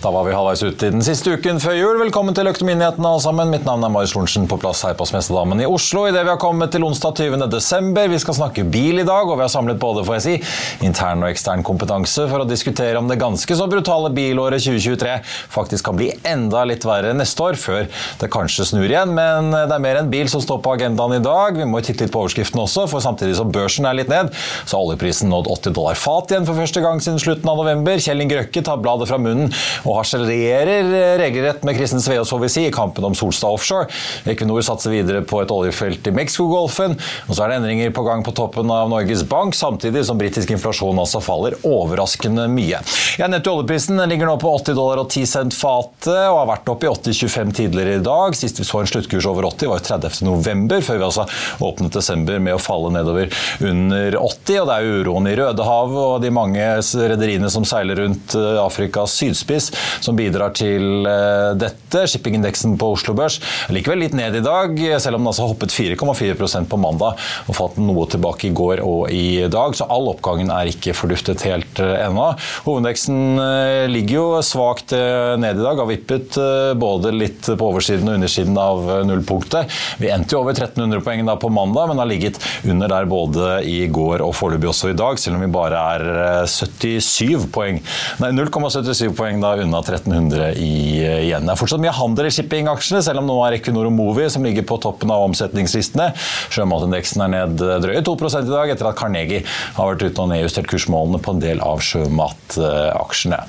Da 0.00 0.08
var 0.10 0.24
vi 0.24 0.32
halvveis 0.32 0.62
ute 0.64 0.86
i 0.88 0.92
den 0.94 1.02
siste 1.04 1.34
uken 1.36 1.58
før 1.60 1.74
jul. 1.76 1.98
Velkommen 2.00 2.32
til 2.32 2.48
Økonominyhetene 2.48 3.04
alle 3.04 3.20
sammen. 3.20 3.50
Mitt 3.52 3.66
navn 3.68 3.82
er 3.84 3.90
Marius 3.92 4.14
Lorentzen 4.16 4.46
på 4.48 4.56
plass 4.56 4.80
her 4.86 4.94
på 4.96 5.04
Smestadammen 5.04 5.60
i 5.60 5.66
Oslo. 5.68 6.06
I 6.08 6.12
det 6.14 6.22
vi 6.24 6.30
har 6.32 6.38
kommet 6.40 6.72
til 6.72 6.86
onsdag 6.86 7.18
20. 7.20 7.44
desember. 7.52 8.08
Vi 8.08 8.20
skal 8.22 8.38
snakke 8.38 8.64
bil 8.64 9.02
i 9.02 9.04
dag, 9.04 9.28
og 9.28 9.36
vi 9.36 9.44
har 9.44 9.50
samlet 9.52 9.76
både 9.82 10.06
får 10.08 10.16
jeg 10.16 10.24
si, 10.24 10.36
intern 10.88 11.20
og 11.20 11.28
ekstern 11.28 11.64
kompetanse 11.68 12.24
for 12.30 12.40
å 12.40 12.46
diskutere 12.48 12.96
om 12.96 13.10
det 13.12 13.18
ganske 13.20 13.58
så 13.58 13.66
brutale 13.68 14.08
bilåret 14.16 14.64
2023 14.64 15.18
faktisk 15.52 15.90
kan 15.90 16.00
bli 16.00 16.08
enda 16.32 16.64
litt 16.70 16.86
verre 16.88 17.12
neste 17.18 17.44
år, 17.50 17.60
før 17.60 17.84
det 18.22 18.32
kanskje 18.32 18.70
snur 18.70 18.88
igjen. 18.88 19.12
Men 19.12 19.52
det 19.52 19.76
er 19.76 19.84
mer 19.84 20.00
enn 20.00 20.08
bil 20.08 20.32
som 20.32 20.40
står 20.40 20.62
på 20.64 20.78
agendaen 20.78 21.18
i 21.18 21.20
dag. 21.28 21.60
Vi 21.60 21.68
må 21.68 21.84
titte 21.84 22.08
litt 22.08 22.16
på 22.16 22.24
overskriften 22.24 22.64
også, 22.64 22.86
for 22.88 23.04
samtidig 23.04 23.36
som 23.36 23.52
børsen 23.52 23.90
er 23.90 24.00
litt 24.00 24.08
ned, 24.08 24.32
så 24.64 24.78
har 24.78 24.88
oljeprisen 24.88 25.28
nådd 25.28 25.52
80 25.58 25.76
dollar 25.76 26.00
fat 26.06 26.32
igjen 26.32 26.48
for 26.48 26.64
første 26.64 26.86
gang 26.88 27.04
siden 27.04 27.20
slutten 27.20 27.52
av 27.52 27.60
november. 27.60 28.00
Kjell 28.00 28.24
Inge 28.24 28.40
Røkke 28.40 28.64
tar 28.64 28.80
bladet 28.80 29.12
fra 29.12 29.20
munnen 29.20 29.52
og 29.90 29.98
harselerer 29.98 31.18
regelrett 31.20 31.64
med 31.66 31.76
Kristen 31.78 32.02
Sveaas 32.02 32.30
si, 32.52 32.66
i 32.66 32.72
kampen 32.74 33.04
om 33.04 33.14
Solstad 33.16 33.50
offshore. 33.50 33.88
Equinor 34.30 34.62
satser 34.64 34.94
videre 34.94 35.22
på 35.26 35.40
et 35.42 35.50
oljefelt 35.50 36.06
i 36.06 36.14
Mexicogolfen. 36.14 36.96
Og 37.26 37.34
så 37.34 37.44
er 37.44 37.52
det 37.52 37.60
endringer 37.60 37.94
på 37.94 38.04
gang 38.06 38.22
på 38.26 38.34
toppen 38.36 38.70
av 38.70 38.90
Norges 38.92 39.24
Bank, 39.28 39.56
samtidig 39.58 40.04
som 40.06 40.18
britisk 40.20 40.52
inflasjon 40.54 40.98
altså 41.00 41.22
faller 41.24 41.56
overraskende 41.66 42.46
mye. 42.52 42.80
Ja, 43.20 43.28
Netto 43.30 43.56
oljeprisen 43.56 44.00
ligger 44.10 44.30
nå 44.30 44.36
på 44.40 44.52
80 44.60 44.78
dollar 44.78 45.02
og 45.02 45.10
10 45.10 45.26
cent 45.30 45.56
fatet, 45.56 46.12
og 46.30 46.38
har 46.42 46.50
vært 46.52 46.70
oppe 46.72 46.86
i 46.86 46.92
80,25 46.92 47.54
tidligere 47.60 47.98
i 47.98 48.04
dag. 48.04 48.36
Sist 48.38 48.60
vi 48.60 48.68
så 48.68 48.82
en 48.82 48.90
sluttkurs 48.90 49.28
over 49.30 49.48
80 49.50 49.72
var 49.72 49.84
30. 49.90 50.22
november, 50.26 50.84
før 50.84 51.00
vi 51.00 51.08
altså 51.08 51.26
åpnet 51.66 51.98
desember 51.98 52.38
med 52.42 52.56
å 52.56 52.62
falle 52.62 52.92
nedover 52.94 53.32
under 53.58 54.18
80. 54.20 54.60
Og 54.60 54.70
det 54.70 54.76
er 54.78 55.00
uroen 55.00 55.30
i 55.30 55.36
Rødehavet 55.40 56.00
og 56.04 56.16
de 56.24 56.32
mange 56.34 56.70
rederiene 57.10 57.50
som 57.52 57.66
seiler 57.68 58.04
rundt 58.04 58.36
Afrikas 58.60 59.16
sydspiss 59.20 59.70
som 60.00 60.18
bidrar 60.18 60.54
til 60.56 61.06
eh, 61.08 61.52
dette. 61.58 62.04
Shippingindeksen 62.10 62.76
på 62.80 62.92
Oslo 62.94 63.14
Børs 63.18 63.40
likevel 63.74 64.04
litt 64.04 64.16
ned 64.16 64.36
i 64.38 64.44
dag, 64.44 64.76
selv 65.02 65.18
om 65.18 65.24
den 65.24 65.30
altså 65.32 65.48
hoppet 65.50 65.74
4,4% 65.74 66.68
på 66.70 66.78
mandag 66.80 67.18
og 67.46 67.56
falt 67.56 67.78
noe 67.82 68.06
tilbake 68.10 68.48
i 68.48 68.54
går 68.56 68.82
og 68.84 69.10
i 69.14 69.46
dag. 69.50 69.74
Så 69.76 69.88
all 69.90 70.10
oppgangen 70.12 70.52
er 70.54 70.70
ikke 70.70 70.94
forduftet 70.96 71.44
helt 71.48 71.82
eh, 71.82 71.96
ennå. 72.06 72.30
Hovedindeksen 72.66 73.42
eh, 73.42 73.86
ligger 73.90 74.16
jo 74.16 74.26
svakt 74.46 74.92
ned 74.92 75.58
i 75.60 75.62
dag, 75.62 75.78
har 75.78 75.88
vippet 75.88 76.36
både 76.80 77.12
litt 77.14 77.46
på 77.46 77.66
oversiden 77.68 78.08
og 78.08 78.16
undersiden 78.18 78.56
av 78.58 78.88
nullpunktet. 79.06 79.70
Vi 80.00 80.10
endte 80.12 80.34
jo 80.34 80.42
over 80.42 80.54
1300 80.56 81.02
poeng 81.04 81.22
da 81.28 81.36
på 81.40 81.50
mandag, 81.52 81.90
men 81.90 82.00
har 82.00 82.08
ligget 82.08 82.40
under 82.68 82.90
der 82.90 83.08
både 83.10 83.60
i 83.68 83.84
går 83.92 84.24
og 84.24 84.34
foreløpig 84.36 84.70
også 84.70 84.92
i 84.92 84.98
dag, 84.98 85.20
selv 85.20 85.38
om 85.38 85.44
vi 85.44 85.50
bare 85.52 85.82
er 85.94 86.46
77 86.50 87.48
poeng. 87.54 87.80
Nei, 88.22 88.32
0,77 88.36 89.14
poeng 89.16 89.40
da 89.42 89.54
unna 89.70 89.80
1300 89.84 90.50
igjen. 90.58 91.46
Det 91.46 91.54
er 91.54 91.58
fortsatt 91.58 91.82
mye 91.82 91.94
handel 91.94 92.26
i 92.28 92.34
shippingaksjene, 92.34 93.00
selv 93.06 93.22
om 93.22 93.28
nå 93.30 93.36
er 93.46 93.56
Equinor 93.60 93.86
og 93.88 93.94
Movi 93.94 94.26
som 94.32 94.44
ligger 94.46 94.66
på 94.66 94.80
toppen 94.82 95.12
av 95.14 95.22
omsetningslistene. 95.28 96.10
Sjømatindeksen 96.52 97.24
er 97.24 97.32
ned 97.36 97.62
drøye 97.84 98.02
2 98.06 98.16
i 98.40 98.44
dag, 98.50 98.72
etter 98.74 98.90
at 98.90 98.98
Carnegie 98.98 99.44
har 99.76 99.92
vært 99.92 100.02
ute 100.02 100.24
og 100.24 100.30
nedjustert 100.32 100.68
kursmålene 100.70 101.20
på 101.22 101.34
en 101.36 101.42
del 101.42 101.62
av 101.64 101.82
sjømataksjene. 101.84 103.40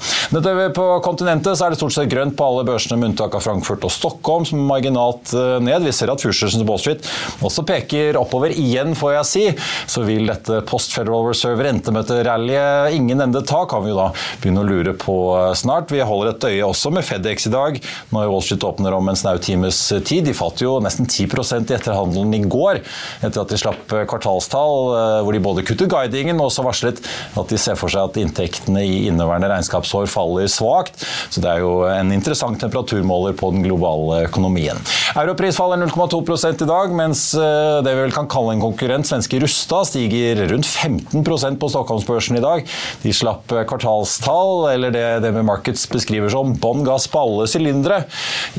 På 0.78 0.86
kontinentet 1.04 1.58
så 1.58 1.66
er 1.66 1.74
det 1.74 1.80
stort 1.82 1.96
sett 1.96 2.12
grønt 2.12 2.38
på 2.38 2.46
alle 2.46 2.66
børsene, 2.68 3.00
med 3.02 3.12
unntak 3.12 3.36
av 3.38 3.44
Frankfurt 3.46 3.84
og 3.88 3.94
Stockholm, 3.94 4.46
som 4.48 4.62
er 4.62 4.70
marginalt 4.70 5.34
ned. 5.64 5.88
Vi 5.88 5.96
ser 5.96 6.14
at 6.14 6.22
Futurersens 6.22 6.68
Wall 6.68 6.82
Street 6.82 7.08
også 7.42 7.66
peker 7.68 8.20
oppover 8.20 8.54
igjen, 8.54 8.94
får 8.98 9.16
jeg 9.18 9.30
si. 9.32 9.46
Så 9.90 10.06
vil 10.08 10.30
dette 10.30 10.62
Post 10.70 10.94
Federal 10.96 11.26
Reserve 11.32 11.66
rentemøterallyet 11.66 12.94
ingen 12.96 13.26
ende 13.26 13.42
ta, 13.48 13.64
kan 13.70 13.84
vi 13.86 13.92
jo 13.94 13.98
da 13.98 14.10
begynne 14.42 14.62
å 14.62 14.68
lure 14.68 14.94
på 15.00 15.16
snart. 15.58 15.92
Vi 15.92 16.02
holder 16.12 16.34
et 16.34 16.48
øye 16.52 16.68
også 16.68 16.92
med 16.94 17.06
Fedex 17.08 17.48
i 17.48 17.54
dag, 17.54 17.80
når 18.12 18.30
Wall 18.32 18.46
Street 18.46 18.68
åpner 18.68 18.96
om 18.98 19.10
en 19.12 19.20
snau 19.20 19.38
times 19.42 19.80
tid. 20.08 20.28
De 20.28 20.36
falt 20.38 20.62
jo 20.64 20.78
nesten 20.84 21.08
10 21.10 21.26
i 21.26 21.76
etterhandelen 21.76 22.36
i 22.38 22.44
går, 22.46 22.82
etter 23.24 23.42
at 23.44 23.52
de 23.52 23.60
slapp 23.60 23.96
kvartalstall, 24.10 24.92
hvor 25.26 25.36
de 25.36 25.44
både 25.44 25.66
kuttet 25.68 25.90
guidingen 25.92 26.40
og 26.40 26.50
også 26.50 26.66
varslet 26.66 27.02
at 27.40 27.52
de 27.52 27.60
ser 27.60 27.78
for 27.80 27.92
seg 27.92 28.10
at 28.10 28.20
inntektene 28.22 28.84
i 28.86 29.06
inneværende 29.10 29.50
regnskapsår 29.52 30.10
faller 30.12 30.50
svakt. 30.52 31.04
Så 31.32 31.44
det 31.44 31.52
er 31.52 31.64
jo 31.64 31.86
en 31.90 32.12
interessant 32.14 32.60
temperaturmåler 32.62 33.36
på 33.38 33.52
den 33.56 33.66
globale 33.66 34.26
økonomien. 34.28 34.80
Europris 35.16 35.58
faller 35.60 35.82
0,2 35.82 36.22
i 36.52 36.68
dag, 36.68 36.96
mens 36.96 37.24
det 37.36 37.96
vi 37.96 38.04
vel 38.06 38.16
kan 38.16 38.30
kalle 38.32 38.56
en 38.56 38.64
konkurrent, 38.64 39.08
svenske 39.08 39.40
Rusta, 39.44 39.84
stiger 39.88 40.44
rundt 40.52 40.68
15% 40.68 41.60
på 41.62 41.72
Stockholmsbørsen 41.72 42.40
i 42.40 42.44
dag. 42.44 42.66
De 43.04 43.14
slapp 43.16 43.52
kvartalstall, 43.70 44.68
eller 44.74 44.94
det, 44.94 45.06
det 45.26 45.34
med 45.36 45.48
Markets 45.48 45.88
beskriver 46.02 46.34
som 46.34 46.56
bånn 46.58 46.84
gass 46.88 47.08
på 47.12 47.22
alle 47.22 47.48
sylindere. 47.50 48.04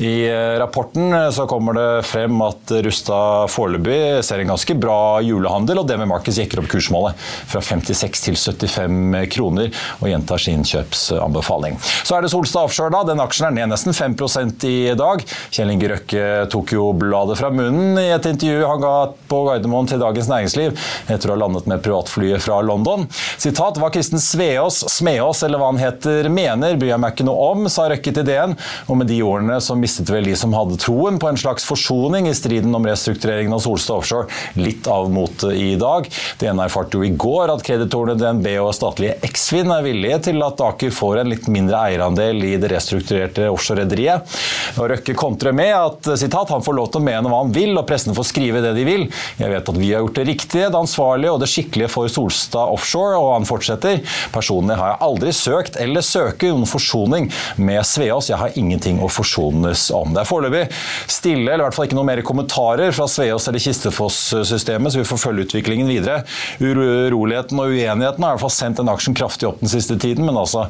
I 0.01 0.29
rapporten 0.61 1.11
så 1.35 1.45
kommer 1.49 1.75
det 1.77 1.89
frem 2.07 2.39
at 2.45 2.71
Rustad 2.85 3.51
foreløpig 3.51 4.23
ser 4.25 4.41
en 4.41 4.53
ganske 4.53 4.75
bra 4.79 5.19
julehandel, 5.23 5.81
og 5.81 5.87
DB 5.89 6.05
Markets 6.09 6.39
jekker 6.39 6.63
opp 6.63 6.69
kursmålet 6.71 7.19
fra 7.51 7.61
56 7.63 8.23
til 8.23 8.69
75 8.71 9.27
kroner 9.33 9.71
og 9.99 10.09
gjentar 10.09 10.41
sin 10.41 10.63
kjøpsanbefaling. 10.67 11.77
Så 12.03 12.17
er 12.17 12.25
det 12.25 12.31
Solstad 12.33 12.67
Offshore, 12.67 12.93
da. 12.93 13.03
Den 13.07 13.23
aksjen 13.23 13.49
er 13.49 13.55
ned 13.57 13.73
nesten 13.73 13.95
5% 13.95 14.67
i 14.69 14.93
dag. 14.97 15.23
Kjell 15.53 15.73
Inge 15.73 15.91
Røkke 15.93 16.27
tok 16.53 16.73
jo 16.75 16.89
bladet 16.97 17.37
fra 17.39 17.51
munnen 17.53 17.99
i 17.99 18.09
et 18.13 18.27
intervju 18.29 18.67
han 18.69 18.83
ga 18.83 18.93
på 19.29 19.43
Gardermoen 19.47 19.89
til 19.89 20.01
Dagens 20.01 20.29
Næringsliv 20.31 20.77
etter 21.11 21.29
å 21.29 21.35
ha 21.35 21.41
landet 21.43 21.67
med 21.69 21.83
privatflyet 21.83 22.43
fra 22.43 22.61
London. 22.65 23.07
Sitat 23.41 23.79
hva 23.81 23.91
Kristen 23.93 24.21
Sveås, 24.23 24.83
Smeås 24.93 25.43
eller 25.45 25.61
hva 25.61 25.71
han 25.73 25.81
heter, 25.81 26.29
mener, 26.31 26.77
bryr 26.79 26.93
jeg 26.93 27.03
meg 27.03 27.15
ikke 27.15 27.27
noe 27.27 27.32
om, 27.35 27.67
sa 27.71 27.87
Røkke 27.91 28.13
til 28.15 28.27
DN. 28.27 28.55
Og 28.87 28.99
med 28.99 29.09
de 29.11 29.19
ordene 29.25 29.59
så 29.63 29.77
mistet 29.79 30.11
vel 30.13 30.27
de 30.27 30.35
som 30.39 30.53
hadde 30.55 30.79
troen 30.81 31.19
på 31.21 31.29
en 31.29 31.39
slags 31.39 31.65
forsoning 31.67 32.29
i 32.29 32.35
striden 32.37 32.73
om 32.75 32.87
restruktureringen 32.87 33.55
av 33.55 33.63
Solstad 33.65 34.01
Offshore, 34.01 34.29
litt 34.59 34.87
av 34.91 35.09
motet 35.13 35.55
i 35.57 35.73
dag. 35.79 36.07
DN 36.41 36.61
erfarte 36.63 36.99
jo 36.99 37.05
i 37.07 37.13
går 37.13 37.53
at 37.53 37.65
kreditorene 37.65 38.17
DNB 38.19 38.49
og 38.63 38.73
statlige 38.75 39.17
Eksfin 39.25 39.71
er 39.73 39.85
villige 39.85 40.19
til 40.29 40.43
at 40.45 40.61
Aker 40.63 40.93
får 40.93 41.21
en 41.21 41.31
litt 41.31 41.49
mindre 41.51 41.79
eierandel 41.89 42.43
i 42.47 42.53
det 42.61 42.71
restrukturerte 42.73 43.49
offshore-rederiet. 43.51 44.37
Røkke 44.77 45.15
kontrer 45.17 45.55
med 45.55 45.73
at 45.75 46.13
sitat, 46.19 46.51
han 46.53 46.63
får 46.65 46.77
lov 46.77 46.91
til 46.91 47.01
å 47.01 47.07
mene 47.07 47.29
hva 47.31 47.41
han 47.43 47.53
vil, 47.55 47.73
og 47.77 47.87
pressen 47.89 48.15
får 48.15 48.29
skrive 48.29 48.63
det 48.63 48.73
de 48.77 48.85
vil. 48.87 49.05
Jeg 49.39 49.51
vet 49.53 49.69
at 49.73 49.79
vi 49.79 49.91
har 49.93 50.03
gjort 50.03 50.19
det 50.19 50.27
riktige, 50.29 50.69
det 50.69 50.79
ansvarlige 50.79 51.33
og 51.33 51.41
det 51.43 51.49
skikkelige 51.51 51.91
for 51.91 52.11
Solstad 52.11 52.73
Offshore, 52.73 53.19
og 53.19 53.33
han 53.37 53.47
fortsetter. 53.47 54.01
Personlig 54.33 54.77
har 54.79 54.93
jeg 54.93 55.01
aldri 55.07 55.33
søkt 55.35 55.79
eller 55.81 56.05
søker 56.05 56.53
noen 56.53 56.69
forsoning 56.69 57.22
forsoning 57.23 57.65
med 57.65 57.85
Sveås. 57.85 58.29
Jeg 58.29 58.37
har 58.37 58.57
ingenting 58.57 58.99
å 59.01 59.09
forsones 59.09 59.89
om. 59.91 60.13
Det 60.13 60.21
er 60.21 60.27
foreløpig 60.27 60.63
stille, 61.07 61.51
eller 61.51 61.63
i 61.63 61.67
hvert 61.67 61.75
fall 61.75 61.87
ikke 61.87 61.97
noe 61.97 62.07
mer 62.07 62.21
kommentarer 62.25 62.91
fra 62.91 63.07
Sveås 63.07 63.47
eller 63.47 63.59
Kistefoss-systemet, 63.59 64.93
så 64.93 65.01
vi 65.01 65.07
får 65.07 65.21
følge 65.21 65.47
utviklingen 65.47 65.87
videre. 65.87 66.23
Uroligheten 66.59 67.59
og 67.59 67.73
uenigheten 67.73 68.23
har 68.23 68.33
i 68.33 68.35
hvert 68.35 68.43
fall 68.43 68.53
sendt 68.53 68.81
den 68.81 68.91
aksjen 68.91 69.15
kraftig 69.17 69.47
opp 69.49 69.61
den 69.61 69.71
siste 69.71 69.97
tiden, 69.99 70.25
men 70.25 70.37
altså 70.37 70.67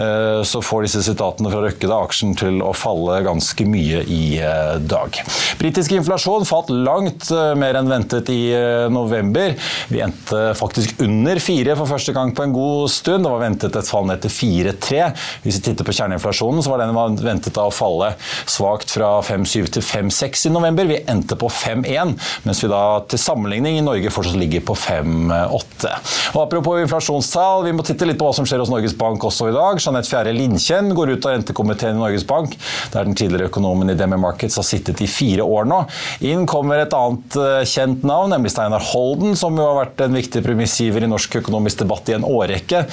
eh, 0.00 0.42
så 0.44 0.62
får 0.64 0.86
disse 0.86 1.04
sitatene 1.06 1.52
fra 1.52 1.62
Røkke 1.64 1.90
da 1.90 2.00
aksjen 2.04 2.34
til 2.38 2.60
å 2.64 2.72
falle 2.76 3.20
ganske 3.26 3.66
mye 3.68 4.02
i 4.10 4.22
eh, 4.40 4.76
dag. 4.82 5.20
Britisk 5.60 5.94
inflasjon 5.96 6.46
falt 6.48 6.72
langt 6.72 7.30
eh, 7.32 7.54
mer 7.58 7.78
enn 7.78 7.90
ventet 7.90 8.30
i 8.32 8.42
november. 8.90 9.54
Vi 9.88 10.00
endte 10.04 10.40
faktisk 10.58 11.00
under 11.04 11.38
fire 11.42 11.76
for 11.78 11.88
første 11.90 12.14
gang 12.16 12.32
på 12.34 12.44
en 12.44 12.54
god 12.54 12.92
stund. 12.92 13.24
Det 13.24 13.32
var 13.32 13.42
ventet 13.44 13.76
et 13.78 13.88
fall 13.88 14.08
ned 14.08 14.22
til 14.24 14.32
4,3. 14.34 15.04
Hvis 15.44 15.58
vi 15.58 15.64
titter 15.68 15.86
på 15.86 15.93
kjerneinflasjonen, 15.96 16.62
så 16.64 16.72
var 16.72 16.82
den 16.82 17.18
ventet 17.24 17.58
å 17.60 17.70
falle 17.74 18.12
svakt 18.50 18.92
fra 18.94 19.16
5,7 19.24 19.74
til 19.76 19.84
5,6 19.84 20.48
i 20.48 20.54
november. 20.54 20.88
Vi 20.90 21.00
endte 21.10 21.38
på 21.40 21.50
5,1, 21.50 22.14
mens 22.44 22.62
vi 22.64 22.70
da 22.72 22.82
til 23.10 23.20
sammenligning 23.20 23.78
i 23.78 23.84
Norge 23.84 24.12
fortsatt 24.14 24.38
ligger 24.40 24.64
på 24.66 24.76
5,8. 24.78 25.94
Og 26.34 26.40
Apropos 26.44 26.82
inflasjonstall, 26.82 27.64
vi 27.68 27.74
må 27.76 27.84
titte 27.86 28.06
litt 28.08 28.18
på 28.20 28.28
hva 28.28 28.34
som 28.36 28.46
skjer 28.48 28.62
hos 28.62 28.72
Norges 28.72 28.96
Bank 28.98 29.24
også 29.24 29.48
i 29.50 29.54
dag. 29.56 29.80
Jeanette 29.82 30.10
Fjære 30.10 30.34
Lindkjenn 30.36 30.92
går 30.96 31.14
ut 31.14 31.28
av 31.28 31.36
rentekomiteen 31.36 31.96
i 31.96 32.02
Norges 32.02 32.26
Bank, 32.28 32.56
der 32.92 33.08
den 33.08 33.16
tidligere 33.18 33.50
økonomen 33.50 33.92
i 33.92 33.98
Demi 33.98 34.18
Markets 34.20 34.58
har 34.60 34.66
sittet 34.66 35.02
i 35.04 35.08
fire 35.10 35.46
år 35.46 35.68
nå. 35.70 35.80
Inn 36.26 36.44
kommer 36.50 36.82
et 36.82 36.94
annet 36.96 37.38
eh, 37.40 37.62
kjent 37.68 38.04
navn, 38.06 38.32
nemlig 38.34 38.52
Steinar 38.54 38.84
Holden, 38.92 39.34
som 39.38 39.56
jo 39.58 39.66
har 39.66 39.80
vært 39.82 40.04
en 40.04 40.18
viktig 40.18 40.44
premissgiver 40.44 41.04
i 41.04 41.10
norsk 41.10 41.40
økonomisk 41.42 41.84
debatt 41.84 42.10
i 42.10 42.16
en 42.18 42.26
årrekke. 42.28 42.84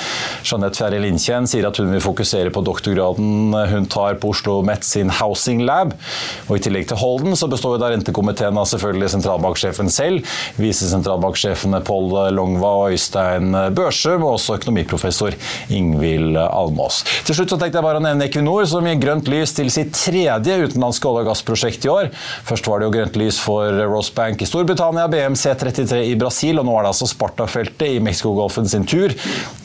Jeanette 0.48 0.80
Fjære 0.80 1.02
Lindkjenn 1.04 1.50
sier 1.50 1.68
at 1.68 1.80
hun 1.82 1.92
vil 1.94 2.04
fokusere 2.04 2.54
på 2.54 2.64
doktorgraden 2.82 3.54
hun 3.54 3.86
tar 3.86 4.16
på 4.16 4.30
Oslo 4.30 4.62
Met 4.62 4.84
sin 4.84 5.10
Housing 5.10 5.62
Lab. 5.66 5.94
Og 6.50 6.58
I 6.58 6.62
tillegg 6.66 6.88
til 6.90 6.98
Holden 6.98 7.36
så 7.38 7.50
består 7.52 7.78
da 7.82 7.92
rentekomiteen 7.92 8.58
av 8.58 8.68
selvfølgelig 8.70 9.12
sentralbanksjefen 9.14 9.92
selv, 9.94 10.26
visesentralbanksjefene 10.62 11.82
Pål 11.86 12.34
Longva 12.34 12.72
og 12.82 12.96
Øystein 12.96 13.54
Børsum, 13.78 14.26
og 14.26 14.38
også 14.38 14.58
økonomiprofessor 14.60 15.38
Ingvild 15.74 16.40
Almås. 16.42 17.04
Til 17.28 17.38
slutt 17.38 17.54
så 17.54 17.60
tenkte 17.62 17.80
jeg 17.80 17.86
bare 17.86 18.02
å 18.02 18.06
nevne 18.06 18.28
Equinor, 18.28 18.66
som 18.70 18.88
gir 18.88 19.00
grønt 19.02 19.30
lys 19.32 19.54
til 19.58 19.72
sitt 19.74 19.94
tredje 19.98 20.58
utenlandske 20.66 21.10
olje- 21.10 21.26
og 21.26 21.32
gassprosjekt 21.32 21.86
i 21.86 21.94
år. 21.94 22.12
Først 22.48 22.70
var 22.70 22.82
det 22.82 22.90
jo 22.90 22.96
grønt 22.96 23.22
lys 23.22 23.40
for 23.42 23.82
Rosebank 23.92 24.42
i 24.42 24.50
Storbritannia, 24.50 25.08
BMC33 25.12 26.02
i 26.10 26.18
Brasil, 26.20 26.60
og 26.60 26.68
nå 26.68 26.78
er 26.80 26.88
det 26.88 26.94
altså 26.96 27.10
Sparta-feltet 27.12 27.98
i 27.98 28.02
Mexicogolfen 28.04 28.70
sin 28.72 28.88
tur. 28.90 29.14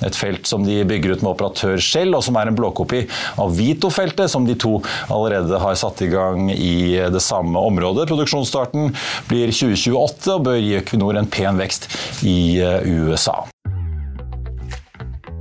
Et 0.05 0.17
felt 0.17 0.49
som 0.49 0.65
de 0.67 0.83
bygger 0.87 1.17
ut 1.17 1.25
med 1.25 1.33
operatør 1.33 1.81
Shell, 1.83 2.15
og 2.17 2.25
som 2.27 2.37
er 2.39 2.51
en 2.51 2.59
blåkopi 2.59 3.06
av 3.41 3.57
Vito-feltet, 3.57 4.31
som 4.31 4.47
de 4.47 4.57
to 4.59 4.79
allerede 5.13 5.61
har 5.63 5.79
satt 5.79 6.03
i 6.03 6.11
gang 6.13 6.51
i 6.53 6.97
det 7.13 7.23
samme 7.25 7.59
området. 7.59 8.09
Produksjonsstarten 8.11 8.93
blir 9.31 9.53
2028 9.53 10.37
og 10.37 10.49
bør 10.49 10.61
gi 10.61 10.77
Equinor 10.81 11.19
en 11.19 11.31
pen 11.31 11.61
vekst 11.61 11.91
i 12.27 12.59
eh, 12.63 12.87
USA. 12.87 13.45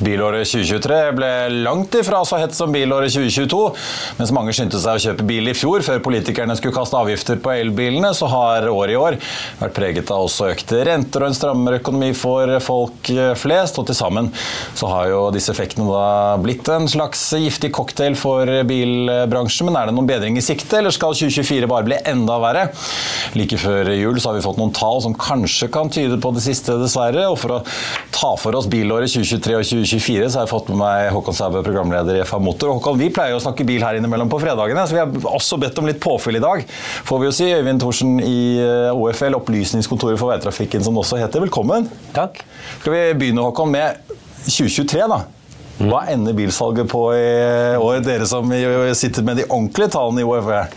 Bilåret 0.00 0.48
2023 0.48 0.98
ble 1.12 1.30
langt 1.60 1.94
ifra 1.98 2.22
så 2.24 2.38
hett 2.40 2.54
som 2.56 2.72
bilåret 2.72 3.12
2022. 3.12 3.58
Mens 4.16 4.30
mange 4.32 4.54
skyndte 4.56 4.80
seg 4.80 4.96
å 4.96 5.02
kjøpe 5.02 5.26
bil 5.28 5.50
i 5.50 5.54
fjor 5.56 5.84
før 5.84 6.00
politikerne 6.04 6.54
skulle 6.56 6.72
kaste 6.72 6.96
avgifter 6.96 7.36
på 7.42 7.52
elbilene, 7.52 8.14
så 8.16 8.30
har 8.32 8.68
året 8.72 8.94
i 8.94 8.96
år 8.96 9.18
vært 9.60 9.76
preget 9.76 10.12
av 10.14 10.24
også 10.24 10.48
økte 10.54 10.80
renter 10.88 11.20
og 11.20 11.28
en 11.28 11.36
strammere 11.36 11.80
økonomi 11.82 12.14
for 12.16 12.54
folk 12.64 13.10
flest. 13.36 13.80
Og 13.82 13.90
til 13.90 13.98
sammen 13.98 14.30
så 14.78 14.88
har 14.88 15.10
jo 15.10 15.20
disse 15.34 15.52
effektene 15.52 15.84
da 15.90 16.38
blitt 16.40 16.70
en 16.72 16.88
slags 16.88 17.26
giftig 17.36 17.72
cocktail 17.76 18.16
for 18.16 18.48
bilbransjen. 18.70 19.68
Men 19.68 19.82
er 19.82 19.90
det 19.90 19.96
noen 19.98 20.08
bedring 20.08 20.40
i 20.40 20.44
sikte, 20.44 20.80
eller 20.80 20.96
skal 20.96 21.12
2024 21.12 21.68
bare 21.68 21.88
bli 21.90 22.00
enda 22.08 22.40
verre? 22.40 22.64
Like 23.36 23.60
før 23.60 23.92
jul 23.92 24.16
så 24.16 24.32
har 24.32 24.40
vi 24.40 24.46
fått 24.48 24.62
noen 24.62 24.72
tall 24.76 25.04
som 25.04 25.18
kanskje 25.28 25.68
kan 25.76 25.92
tyde 25.92 26.16
på 26.24 26.32
det 26.32 26.46
siste, 26.48 26.80
dessverre. 26.80 27.28
Og 27.28 27.36
for 27.44 27.58
å 27.58 27.62
ta 28.16 28.32
for 28.40 28.56
oss 28.56 28.70
bilåret 28.70 29.12
2023 29.12 29.60
og 29.60 29.68
2024 29.68 29.89
2024 29.90 30.28
så 30.30 30.38
har 30.38 30.46
jeg 30.46 30.52
fått 30.52 30.68
med 30.70 30.78
meg 30.80 31.08
Håkon 31.14 31.36
Sæbø, 31.36 31.62
programleder 31.66 32.20
i 32.20 32.22
FA 32.28 32.38
Motor. 32.42 32.74
Håkon, 32.76 32.98
Vi 33.00 33.10
pleier 33.14 33.34
å 33.34 33.42
snakke 33.42 33.66
bil 33.66 33.82
her 33.82 33.98
innimellom 33.98 34.30
på 34.30 34.38
fredagene, 34.42 34.84
så 34.86 34.96
vi 34.96 35.02
har 35.02 35.34
også 35.34 35.58
bedt 35.60 35.78
om 35.82 35.88
litt 35.88 36.00
påfyll 36.02 36.38
i 36.38 36.42
dag. 36.44 36.62
Får 37.08 37.20
vi 37.20 37.28
jo 37.28 37.34
si. 37.34 37.48
Øyvind 37.50 37.82
Thorsen 37.82 38.16
i 38.22 38.40
eh, 38.62 38.94
OFL, 38.94 39.36
Opplysningskontoret 39.40 40.20
for 40.20 40.30
veitrafikken 40.32 40.84
som 40.86 40.94
det 40.94 41.02
også 41.02 41.18
heter. 41.20 41.42
Velkommen. 41.42 41.88
Takk. 42.16 42.42
Skal 42.80 42.94
vi 42.94 43.04
begynne 43.18 43.46
Håkon, 43.48 43.74
med 43.74 43.98
2023, 44.46 45.06
da? 45.10 45.22
Hva 45.80 46.04
ender 46.12 46.36
bilsalget 46.36 46.90
på 46.92 47.06
i 47.16 47.30
år, 47.80 48.02
dere 48.04 48.28
som 48.28 48.50
sitter 48.94 49.24
med 49.24 49.40
de 49.40 49.48
ordentlige 49.48 49.94
tallene 49.96 50.22
i 50.22 50.28
OFL? 50.28 50.68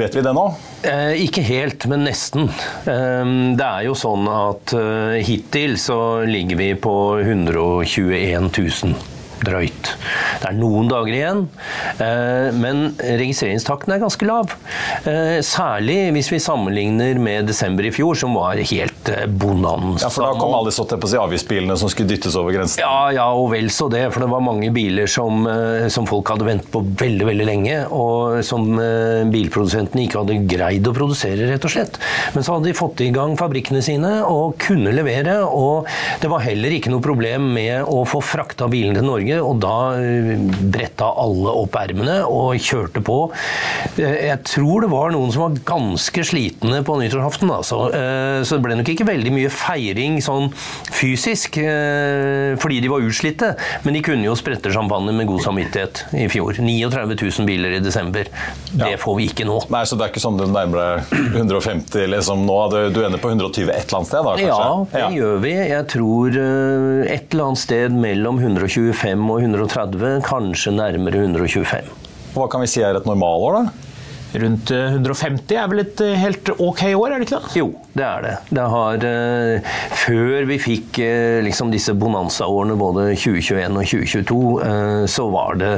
Vet 0.00 0.16
vi 0.16 0.24
det 0.24 0.32
nå? 0.34 0.48
Eh, 0.82 1.24
ikke 1.24 1.42
helt, 1.46 1.86
men 1.88 2.04
nesten. 2.06 2.50
Eh, 2.86 3.32
det 3.56 3.66
er 3.66 3.86
jo 3.88 3.96
sånn 3.98 4.28
at 4.30 4.76
eh, 4.76 5.18
hittil 5.26 5.78
så 5.80 5.98
ligger 6.28 6.60
vi 6.60 6.72
på 6.78 6.96
121 7.24 8.50
000 8.52 9.15
drøyt. 9.44 9.92
Det 10.40 10.50
er 10.50 10.56
noen 10.56 10.88
dager 10.90 11.12
igjen, 11.12 11.42
eh, 12.02 12.48
men 12.56 12.88
registreringstakten 12.96 13.94
er 13.94 14.02
ganske 14.02 14.28
lav. 14.28 14.52
Eh, 15.08 15.38
særlig 15.44 15.98
hvis 16.16 16.30
vi 16.32 16.40
sammenligner 16.42 17.20
med 17.20 17.48
desember 17.50 17.86
i 17.86 17.92
fjor, 17.94 18.16
som 18.18 18.36
var 18.38 18.60
helt 18.60 19.10
eh, 19.12 19.26
bonanza. 19.26 20.06
Ja, 20.06 20.12
for 20.12 20.26
da 20.26 20.32
kom 20.40 20.56
alle 20.56 20.70
disse 20.70 20.86
på 20.86 21.10
si, 21.10 21.18
avgiftsbilene 21.20 21.76
som 21.80 21.92
skulle 21.92 22.12
dyttes 22.12 22.36
over 22.38 22.54
grensen. 22.54 22.82
Ja, 22.84 23.10
ja, 23.14 23.26
og 23.34 23.50
vel 23.52 23.70
så 23.74 23.88
det. 23.92 24.04
For 24.14 24.24
det 24.24 24.30
var 24.32 24.44
mange 24.44 24.70
biler 24.74 25.10
som, 25.10 25.46
som 25.92 26.06
folk 26.08 26.30
hadde 26.32 26.46
ventet 26.46 26.70
på 26.72 26.82
veldig 27.00 27.26
veldig 27.28 27.46
lenge, 27.48 27.76
og 27.94 28.40
som 28.46 28.68
bilprodusentene 29.32 30.04
ikke 30.06 30.22
hadde 30.22 30.38
greid 30.48 30.88
å 30.88 30.94
produsere, 30.96 31.48
rett 31.50 31.66
og 31.66 31.72
slett. 31.72 31.98
Men 32.34 32.46
så 32.46 32.56
hadde 32.56 32.70
de 32.70 32.76
fått 32.78 33.02
i 33.04 33.10
gang 33.14 33.36
fabrikkene 33.38 33.82
sine 33.84 34.12
og 34.26 34.56
kunne 34.62 34.94
levere, 34.94 35.38
og 35.44 35.88
det 36.22 36.30
var 36.32 36.44
heller 36.46 36.76
ikke 36.76 36.92
noe 36.92 37.04
problem 37.04 37.50
med 37.56 37.86
å 37.90 38.04
få 38.08 38.22
frakta 38.24 38.68
bilene 38.70 39.00
til 39.00 39.08
Norge 39.08 39.25
Norge, 39.26 39.42
og 39.42 39.58
da 39.62 39.98
eh, 39.98 40.38
bretta 40.72 41.10
alle 41.18 41.54
opp 41.62 41.76
ermene 41.80 42.20
og 42.30 42.56
kjørte 42.62 43.02
på. 43.04 43.18
Eh, 43.98 44.28
jeg 44.30 44.38
tror 44.46 44.84
det 44.84 44.90
var 44.92 45.12
noen 45.14 45.32
som 45.34 45.46
var 45.46 45.58
ganske 45.66 46.24
slitne 46.26 46.55
på 46.60 46.96
nyttårsaften, 47.00 47.50
altså. 47.52 47.80
Eh, 47.92 48.40
så 48.46 48.56
det 48.56 48.64
ble 48.64 48.78
nok 48.80 48.90
ikke 48.92 49.06
veldig 49.08 49.32
mye 49.34 49.52
feiring 49.52 50.20
sånn 50.24 50.50
fysisk 50.96 51.58
fordi 52.56 52.78
de 52.82 52.88
var 52.90 53.04
utslitte, 53.04 53.52
men 53.84 53.96
de 53.96 54.00
kunne 54.04 54.26
jo 54.26 54.34
sprette 54.38 54.70
champagne 54.72 55.12
med 55.14 55.28
god 55.28 55.42
samvittighet 55.44 56.02
i 56.16 56.26
fjor. 56.32 56.56
39 56.58 57.16
000 57.20 57.48
biler 57.48 57.76
i 57.76 57.80
desember. 57.84 58.28
Det 58.72 58.92
ja. 58.94 59.00
får 59.00 59.16
vi 59.18 59.28
ikke 59.30 59.46
nå. 59.48 59.58
Nei, 59.72 59.82
Så 59.88 59.98
det 59.98 60.06
er 60.06 60.12
ikke 60.12 60.22
sånn 60.22 60.38
du 60.40 60.46
nærmer 60.50 60.80
deg 61.04 61.36
150 61.42 62.08
liksom 62.12 62.44
nå? 62.48 62.58
Du 62.94 63.00
ender 63.04 63.20
på 63.22 63.30
120 63.32 63.70
et 63.70 63.88
eller 63.88 63.98
annet 64.00 64.10
sted? 64.10 64.22
da, 64.26 64.34
kanskje? 64.36 64.48
Ja, 64.48 64.70
det 64.92 65.02
ja. 65.04 65.10
gjør 65.20 65.42
vi. 65.44 65.54
Jeg 65.72 65.88
tror 65.92 66.38
et 66.38 67.36
eller 67.36 67.46
annet 67.50 67.62
sted 67.62 67.96
mellom 68.06 68.40
125 68.42 68.96
125 68.96 69.30
og 69.30 69.42
130, 69.42 70.22
kanskje 70.26 70.74
nærmere 70.74 71.22
125. 71.24 71.90
Hva 72.36 72.48
kan 72.52 72.62
vi 72.62 72.70
si 72.70 72.82
er 72.84 72.98
et 72.98 73.08
normalår, 73.08 73.60
da? 73.60 73.85
Rundt 74.36 74.70
150 74.70 75.54
eh, 75.54 75.62
er 75.62 75.70
vel 75.70 75.82
et 75.82 76.00
eh, 76.04 76.16
helt 76.20 76.50
ok 76.52 76.82
år, 76.90 77.12
er 77.12 77.20
det 77.20 77.28
ikke 77.28 77.40
det? 77.40 77.52
Jo, 77.60 77.68
det 77.96 78.04
er 78.04 78.24
det. 78.24 78.34
det 78.58 78.66
har, 78.72 79.06
uh, 79.06 79.70
før 80.02 80.48
vi 80.50 80.58
fikk 80.60 81.00
liksom 81.46 81.70
disse 81.72 81.94
bonanza-årene, 81.96 82.76
både 82.80 83.06
2021 83.14 83.78
og 83.80 83.88
2022, 83.92 84.40
uh, 84.60 85.04
så 85.10 85.28
var 85.32 85.60
det 85.62 85.72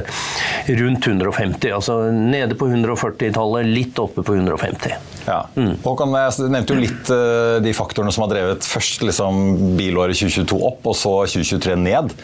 rundt 0.81 1.07
150. 1.07 1.71
Altså 1.77 2.00
nede 2.15 2.59
på 2.59 2.71
140-tallet, 2.73 3.71
litt 3.71 4.03
oppe 4.03 4.27
på 4.27 4.38
150. 4.38 5.18
Ja. 5.29 5.43
Mm. 5.59 5.75
Håkan, 5.85 6.15
jeg 6.17 6.51
nevnte 6.53 6.75
jo 6.75 6.81
litt 6.81 7.11
uh, 7.13 7.59
de 7.63 7.73
faktorene 7.77 8.13
som 8.15 8.25
har 8.25 8.33
drevet 8.33 8.67
først 8.67 9.05
liksom, 9.05 9.41
bilåret 9.79 10.17
2022 10.17 10.61
opp, 10.71 10.87
og 10.89 10.97
så 10.97 11.13
2023 11.29 11.77
ned. 11.81 12.15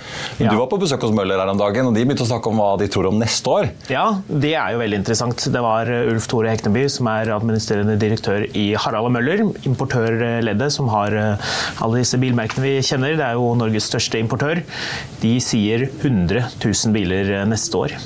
Ja. 0.41 0.49
Du 0.49 0.57
var 0.61 0.71
på 0.71 0.81
besøk 0.81 1.05
hos 1.05 1.13
Møller 1.15 1.41
her 1.41 1.53
om 1.53 1.61
dagen, 1.61 1.91
og 1.91 1.97
de 1.97 2.05
begynte 2.05 2.25
å 2.25 2.31
snakke 2.31 2.51
om 2.51 2.63
hva 2.63 2.71
de 2.81 2.89
tror 2.93 3.11
om 3.11 3.21
neste 3.21 3.53
år. 3.53 3.69
Ja, 3.93 4.07
det 4.29 4.55
er 4.57 4.75
jo 4.75 4.81
veldig 4.81 5.03
interessant. 5.03 5.47
Det 5.55 5.65
var 5.65 5.91
eh, 5.93 6.09
Ulf 6.13 6.29
Tore 6.31 6.55
Hekneby, 6.55 6.87
som 6.93 7.11
er 7.13 7.35
administrerende 7.35 7.99
direktør 8.01 8.49
i 8.57 8.67
Harald 8.81 9.11
og 9.11 9.15
Møller, 9.19 9.45
importørleddet 9.69 10.73
som 10.75 10.89
har 10.95 11.15
uh, 11.19 11.55
alle 11.85 12.01
disse 12.01 12.21
bilmerkene 12.23 12.65
vi 12.65 12.75
kjenner. 12.85 13.19
Det 13.21 13.29
er 13.29 13.39
jo 13.39 13.53
Norges 13.59 13.91
største 13.91 14.21
importør. 14.23 14.65
De 15.21 15.37
sier 15.45 15.89
100 15.91 16.49
000 16.57 16.97
biler 16.97 17.37
neste 17.51 17.85
år. 17.85 17.97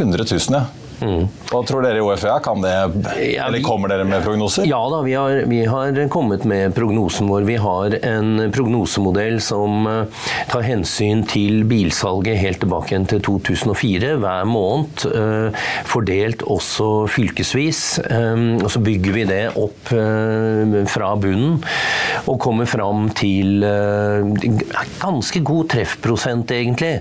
100 0.00 0.26
000, 0.26 0.58
ja. 0.58 0.66
Mm. 1.00 1.28
Hva 1.48 1.62
tror 1.64 1.84
dere 1.84 2.00
i 2.00 2.02
OFA? 2.04 2.36
Kan 2.44 2.60
det, 2.60 2.72
ja, 3.32 3.46
eller 3.46 3.62
Kommer 3.64 3.88
dere 3.88 4.04
med 4.04 4.24
prognoser? 4.24 4.66
Ja 4.68 4.80
da, 4.92 5.00
vi 5.02 5.14
har, 5.16 5.42
vi 5.48 5.62
har, 5.64 5.96
kommet 6.12 6.44
med 6.44 6.74
prognosen 6.76 7.28
vår. 7.30 7.46
Vi 7.48 7.56
har 7.60 7.96
en 8.06 8.50
prognosemodell 8.52 9.40
som 9.44 9.86
eh, 9.88 10.26
tar 10.50 10.64
hensyn 10.66 11.24
til 11.28 11.64
bilsalget 11.68 12.40
helt 12.40 12.60
tilbake 12.60 12.98
til 13.10 13.22
2004 13.24 14.14
hver 14.20 14.48
måned. 14.48 15.06
Eh, 15.08 15.64
fordelt 15.88 16.44
også 16.44 16.90
fylkesvis. 17.10 17.82
Eh, 18.04 18.44
og 18.60 18.68
så 18.72 18.84
bygger 18.84 19.16
vi 19.16 19.26
det 19.30 19.42
opp 19.60 19.78
fra 19.90 21.08
bunnen 21.18 21.56
og 22.28 22.36
kommer 22.42 22.68
fram 22.68 23.08
til 23.16 23.64
ganske 25.00 25.40
god 25.46 25.70
treffprosent, 25.72 26.52
egentlig. 26.54 26.92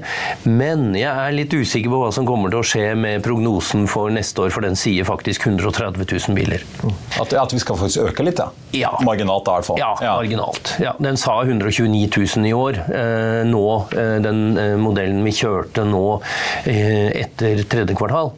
Men 0.48 0.90
jeg 0.98 1.12
er 1.12 1.36
litt 1.36 1.54
usikker 1.54 1.92
på 1.92 2.00
hva 2.02 2.10
som 2.16 2.28
kommer 2.28 2.52
til 2.54 2.62
å 2.62 2.68
skje 2.68 2.88
med 3.00 3.24
prognosen 3.26 3.89
for 3.90 4.14
neste 4.14 4.46
år, 4.46 4.54
for 4.54 4.66
den 4.66 4.78
sier 4.80 5.08
faktisk 5.08 5.48
130 5.48 6.06
000 6.06 6.38
biler. 6.38 6.64
At, 7.20 7.34
at 7.34 7.54
vi 7.56 7.62
skal 7.62 7.80
faktisk 7.80 8.10
øke 8.12 8.26
litt, 8.28 8.40
ja? 8.42 8.50
ja. 8.78 8.92
Marginalt, 9.06 9.46
da, 9.48 9.58
i 9.58 9.60
hvert 9.60 9.70
fall. 9.70 9.82
Ja, 9.82 9.92
ja. 10.04 10.16
marginalt. 10.20 10.74
Ja, 10.84 10.94
den 11.02 11.18
sa 11.20 11.40
129 11.44 12.10
000 12.38 12.50
i 12.50 12.54
år. 12.56 12.80
Eh, 12.90 13.42
nå, 13.50 13.64
eh, 13.98 14.16
den 14.24 14.44
eh, 14.60 14.76
modellen 14.80 15.24
vi 15.26 15.34
kjørte 15.36 15.86
nå 15.88 16.04
eh, 16.70 17.10
etter 17.24 17.64
tredje 17.70 17.98
kvartal. 17.98 18.34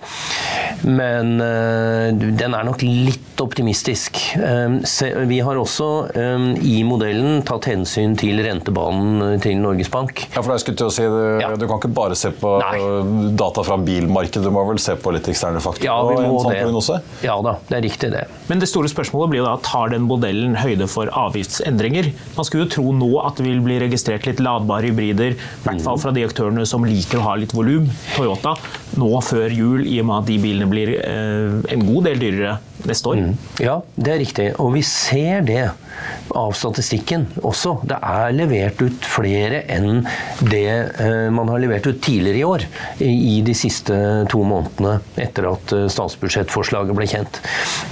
Men 0.87 1.35
eh, 1.43 2.09
den 2.15 2.55
er 2.57 2.65
nok 2.67 2.83
litt 2.85 3.41
optimistisk. 3.41 4.17
Eh, 4.37 4.79
se, 4.87 5.11
vi 5.29 5.41
har 5.43 5.59
også 5.59 5.89
i 6.61 6.81
modellen 6.87 7.41
tatt 7.47 7.67
hensyn 7.69 8.13
til 8.19 8.39
rentebanen 8.45 9.39
til 9.41 9.59
Norges 9.61 9.89
Bank. 9.93 10.23
Ja, 10.33 10.41
for 10.41 10.53
jeg 10.53 10.63
skulle 10.63 10.79
til 10.79 10.89
å 10.89 10.93
si, 10.93 11.05
du, 11.05 11.57
du 11.61 11.67
kan 11.67 11.81
ikke 11.81 11.91
bare 11.95 12.17
se 12.17 12.31
på 12.35 12.53
Nei. 12.61 12.79
data 13.39 13.63
fra 13.65 13.77
bilmarkedet, 13.81 14.43
du 14.45 14.53
må 14.53 14.63
vel 14.69 14.81
se 14.81 14.95
på 14.99 15.13
litt 15.15 15.27
eksterne 15.41 15.61
faktorer? 15.63 15.87
Ja, 15.87 15.97
og 15.97 16.19
en 16.21 16.37
sånn. 16.43 16.55
Prognose? 16.61 16.97
Ja 17.25 17.37
da, 17.43 17.55
det 17.69 17.77
er 17.79 17.83
riktig 17.85 18.11
det. 18.13 18.23
Men 18.49 18.61
det 18.61 18.69
store 18.69 18.89
spørsmålet 18.91 19.33
blir 19.33 19.41
jo 19.41 19.47
da, 19.47 19.55
tar 19.65 19.91
den 19.93 20.05
modellen 20.05 20.55
høyde 20.59 20.87
for 20.91 21.09
avgiftsendringer? 21.09 22.11
Man 22.37 22.47
skulle 22.47 22.67
jo 22.67 22.73
tro 22.75 22.93
nå 22.95 23.09
at 23.23 23.39
det 23.39 23.47
vil 23.47 23.63
bli 23.65 23.79
registrert 23.81 24.27
litt 24.29 24.41
ladbare 24.43 24.91
hybrider, 24.91 25.35
i 25.37 25.65
hvert 25.65 25.83
fall 25.85 25.99
fra 26.01 26.13
de 26.15 26.25
aktørene 26.27 26.65
som 26.69 26.85
liker 26.85 27.21
å 27.21 27.25
ha 27.29 27.37
litt 27.41 27.55
volum, 27.57 27.89
Toyota, 28.13 28.55
nå 28.99 29.11
før 29.23 29.53
jul, 29.53 29.85
i 29.87 29.99
og 30.01 30.09
med 30.09 30.17
at 30.19 30.27
de 30.31 30.39
bilene 30.41 30.69
blir 30.71 30.95
eh, 30.99 31.61
en 31.73 31.87
god 31.87 32.09
del 32.09 32.21
dyrere 32.21 32.57
neste 32.87 33.11
år. 33.11 33.19
Mm. 33.21 33.33
Ja, 33.61 33.77
det 33.95 34.11
er 34.11 34.19
riktig. 34.23 34.47
Og 34.61 34.73
vi 34.75 34.81
ser 34.85 35.43
det 35.45 35.63
av 36.33 36.55
statistikken 36.57 37.27
også. 37.45 37.75
Det 37.87 37.99
er 38.01 38.33
levert 38.33 38.81
ut 38.81 39.05
flere 39.05 39.61
enn 39.69 40.01
det 40.41 40.65
eh, 40.71 41.27
man 41.33 41.51
har 41.51 41.61
levert 41.61 41.87
ut 41.87 42.01
tidligere 42.01 42.41
i 42.41 42.47
år. 42.47 42.65
I 43.05 43.37
de 43.45 43.55
siste 43.57 43.95
to 44.31 44.41
månedene 44.47 44.97
etter 45.21 45.51
at 45.51 45.75
eh, 45.77 45.87
statsbudsjettforslaget 45.93 46.97
ble 46.97 47.07
kjent. 47.11 47.41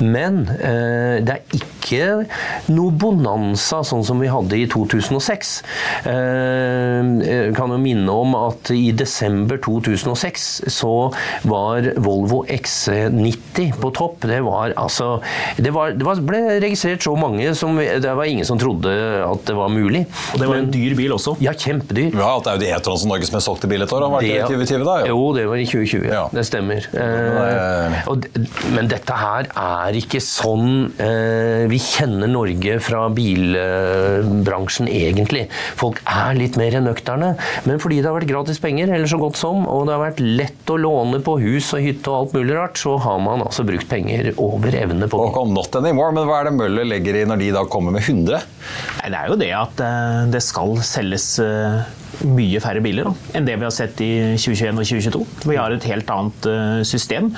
Men 0.03 0.41
det 0.49 1.33
er 1.33 1.55
ikke 1.55 2.25
noe 2.71 2.93
bonanza 2.99 3.81
sånn 3.85 4.03
som 4.05 4.19
vi 4.21 4.29
hadde 4.31 4.57
i 4.57 4.65
2006. 4.69 5.51
Jeg 6.05 7.53
kan 7.57 7.73
jo 7.73 7.79
minne 7.81 8.15
om 8.23 8.35
at 8.39 8.71
i 8.73 8.89
desember 8.95 9.59
2006 9.63 10.47
så 10.73 10.88
var 11.49 11.89
Volvo 11.99 12.43
XC90 12.49 13.73
på 13.79 13.91
topp. 13.95 14.27
Det 14.29 14.41
var 14.45 14.73
altså 14.79 15.19
Det, 15.57 15.71
var, 15.75 15.95
det 15.97 16.05
ble 16.25 16.41
registrert 16.63 17.03
så 17.05 17.15
mange 17.19 17.53
som 17.57 17.77
det 17.79 18.15
var 18.15 18.27
ingen 18.29 18.47
som 18.47 18.59
trodde 18.59 18.91
at 19.25 19.45
det 19.47 19.55
var 19.57 19.71
mulig. 19.73 20.05
Og 20.33 20.41
det 20.41 20.49
var 20.49 20.61
en 20.61 20.71
dyr 20.73 20.95
bil 20.97 21.13
også? 21.15 21.35
Ja, 21.43 21.53
kjempedyr. 21.57 22.13
Ja, 22.17 22.31
Det 22.43 22.51
er 22.51 22.57
jo 22.57 22.63
det 22.63 22.71
E-tron 22.77 22.99
som 23.01 23.11
Norges 23.11 23.31
mest 23.33 23.49
solgte 23.49 23.69
bil 23.71 23.83
et 23.85 23.93
år. 23.93 24.05
Har 24.05 24.15
vært 24.17 24.27
det, 24.27 24.35
i 24.35 24.41
2020 24.47 24.85
da? 24.87 24.95
Jo. 25.09 25.19
jo, 25.19 25.27
det 25.37 25.45
var 25.49 25.61
i 25.61 25.67
2020. 25.69 26.07
Ja. 26.09 26.23
Det 26.33 26.45
stemmer. 26.47 26.87
Eh, 27.03 27.99
og, 28.11 28.27
men 28.75 28.89
dette 28.91 29.19
her 29.19 29.49
er 29.49 29.99
ikke 29.99 30.21
sånn 30.23 30.69
eh, 31.01 31.65
vi 31.71 31.79
kjenner 31.83 32.31
Norge 32.31 32.79
fra 32.83 33.05
bilbransjen 33.15 34.89
egentlig. 34.91 35.47
Folk 35.79 36.01
er 36.09 36.37
litt 36.39 36.59
mer 36.59 36.79
nøkterne. 36.83 37.33
Men 37.67 37.81
fordi 37.81 38.01
det 38.01 38.09
har 38.09 38.17
vært 38.17 38.31
gratis 38.31 38.61
penger, 38.63 38.93
eller 38.95 39.09
så 39.09 39.19
godt 39.21 39.39
som, 39.39 39.65
og 39.69 39.87
det 39.87 39.95
har 39.95 40.03
vært 40.03 40.23
lett 40.23 40.73
å 40.73 40.78
låne 40.79 41.19
på 41.23 41.35
hus 41.41 41.71
og 41.77 41.83
hytte 41.83 42.11
og 42.11 42.17
alt 42.23 42.35
mulig 42.37 42.55
rart, 42.57 42.79
så 42.81 42.95
har 43.03 43.19
man 43.23 43.43
altså 43.45 43.65
brukt 43.67 43.89
penger 43.89 44.31
over 44.39 44.75
evne 44.75 45.09
på 45.11 45.21
Og 45.29 45.53
not 45.53 45.75
anymore, 45.79 46.13
men 46.15 46.27
hva 46.29 46.41
er 46.41 46.49
det 46.49 46.57
Møller 46.57 46.87
legger 46.87 47.21
i 47.21 47.25
når 47.29 47.41
de 47.43 47.51
da 47.55 47.65
kommer 47.69 47.95
med 47.95 48.05
100? 48.05 48.41
Nei, 48.99 49.09
det 49.11 49.19
er 49.19 49.31
jo 49.31 49.39
det 49.39 49.51
at 49.59 49.83
eh, 49.85 50.21
det 50.33 50.43
skal 50.45 50.77
selges 50.85 51.31
eh, 51.43 51.81
mye 52.27 52.59
færre 52.63 52.81
biler 52.83 53.07
da, 53.07 53.13
enn 53.37 53.47
det 53.47 53.55
vi 53.59 53.67
har 53.67 53.73
sett 53.73 53.99
i 54.03 54.11
2021 54.35 54.79
og 54.81 54.87
2022. 54.89 55.49
Vi 55.49 55.57
har 55.59 55.73
et 55.73 55.87
helt 55.89 56.13
annet 56.13 56.47
uh, 56.49 56.79
system. 56.87 57.31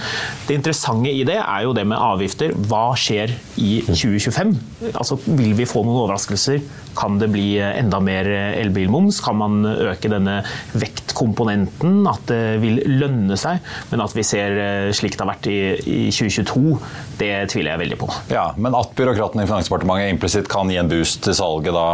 Det 0.48 0.58
interessante 0.58 1.12
i 1.12 1.24
det 1.28 1.38
er 1.42 1.66
jo 1.66 1.76
det 1.78 1.86
med 1.90 2.00
avgifter. 2.02 2.56
Hva 2.70 2.92
skjer 3.00 3.36
i 3.62 3.82
2025? 3.90 4.54
Altså, 4.94 5.18
vil 5.28 5.54
vi 5.58 5.68
få 5.70 5.84
noen 5.86 6.04
overraskelser? 6.04 6.62
Kan 6.98 7.20
det 7.22 7.30
bli 7.32 7.56
enda 7.62 8.02
mer 8.04 8.28
elbilmoms? 8.60 9.22
Kan 9.24 9.40
man 9.40 9.62
øke 9.66 10.12
denne 10.12 10.42
vektkomponenten? 10.74 12.02
At 12.10 12.26
det 12.32 12.62
vil 12.64 12.82
lønne 13.02 13.38
seg? 13.40 13.62
Men 13.92 14.04
at 14.04 14.16
vi 14.18 14.26
ser 14.28 14.58
slik 14.96 15.16
det 15.16 15.24
har 15.24 15.32
vært 15.34 15.52
i, 15.52 15.60
i 15.86 16.00
2022, 16.12 16.80
det 17.20 17.32
tviler 17.52 17.74
jeg 17.74 17.84
veldig 17.86 18.00
på. 18.02 18.10
Ja, 18.34 18.50
Men 18.58 18.76
at 18.78 18.96
byråkratene 18.98 19.46
i 19.46 19.50
Finansdepartementet 19.50 20.16
implisitt 20.16 20.50
kan 20.52 20.72
gi 20.72 20.80
en 20.82 20.92
boost 20.92 21.24
til 21.26 21.38
salget 21.38 21.76
da 21.76 21.88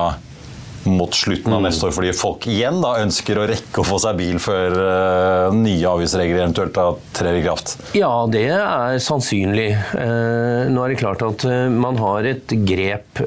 mot 0.89 1.13
slutten 1.15 1.53
av 1.53 1.63
neste 1.65 1.87
år, 1.87 1.93
fordi 1.95 2.13
folk 2.15 2.47
igjen 2.49 2.79
da 2.83 2.97
ønsker 3.03 3.39
å 3.39 3.47
rekke 3.49 3.81
å 3.81 3.87
få 3.87 3.99
seg 4.01 4.17
bil 4.19 4.39
før 4.41 4.75
uh, 4.77 5.55
nye 5.55 5.87
avgiftsregler 5.89 6.43
eventuelt 6.43 6.77
trer 7.17 7.39
i 7.39 7.43
kraft? 7.45 7.75
Ja, 7.97 8.11
det 8.31 8.45
er 8.55 8.99
sannsynlig. 9.03 9.69
Uh, 9.93 10.67
nå 10.71 10.83
er 10.83 10.93
det 10.93 10.99
klart 11.01 11.23
at 11.25 11.45
uh, 11.47 11.67
man 11.73 11.99
har 12.01 12.27
et 12.27 12.53
grep 12.67 13.21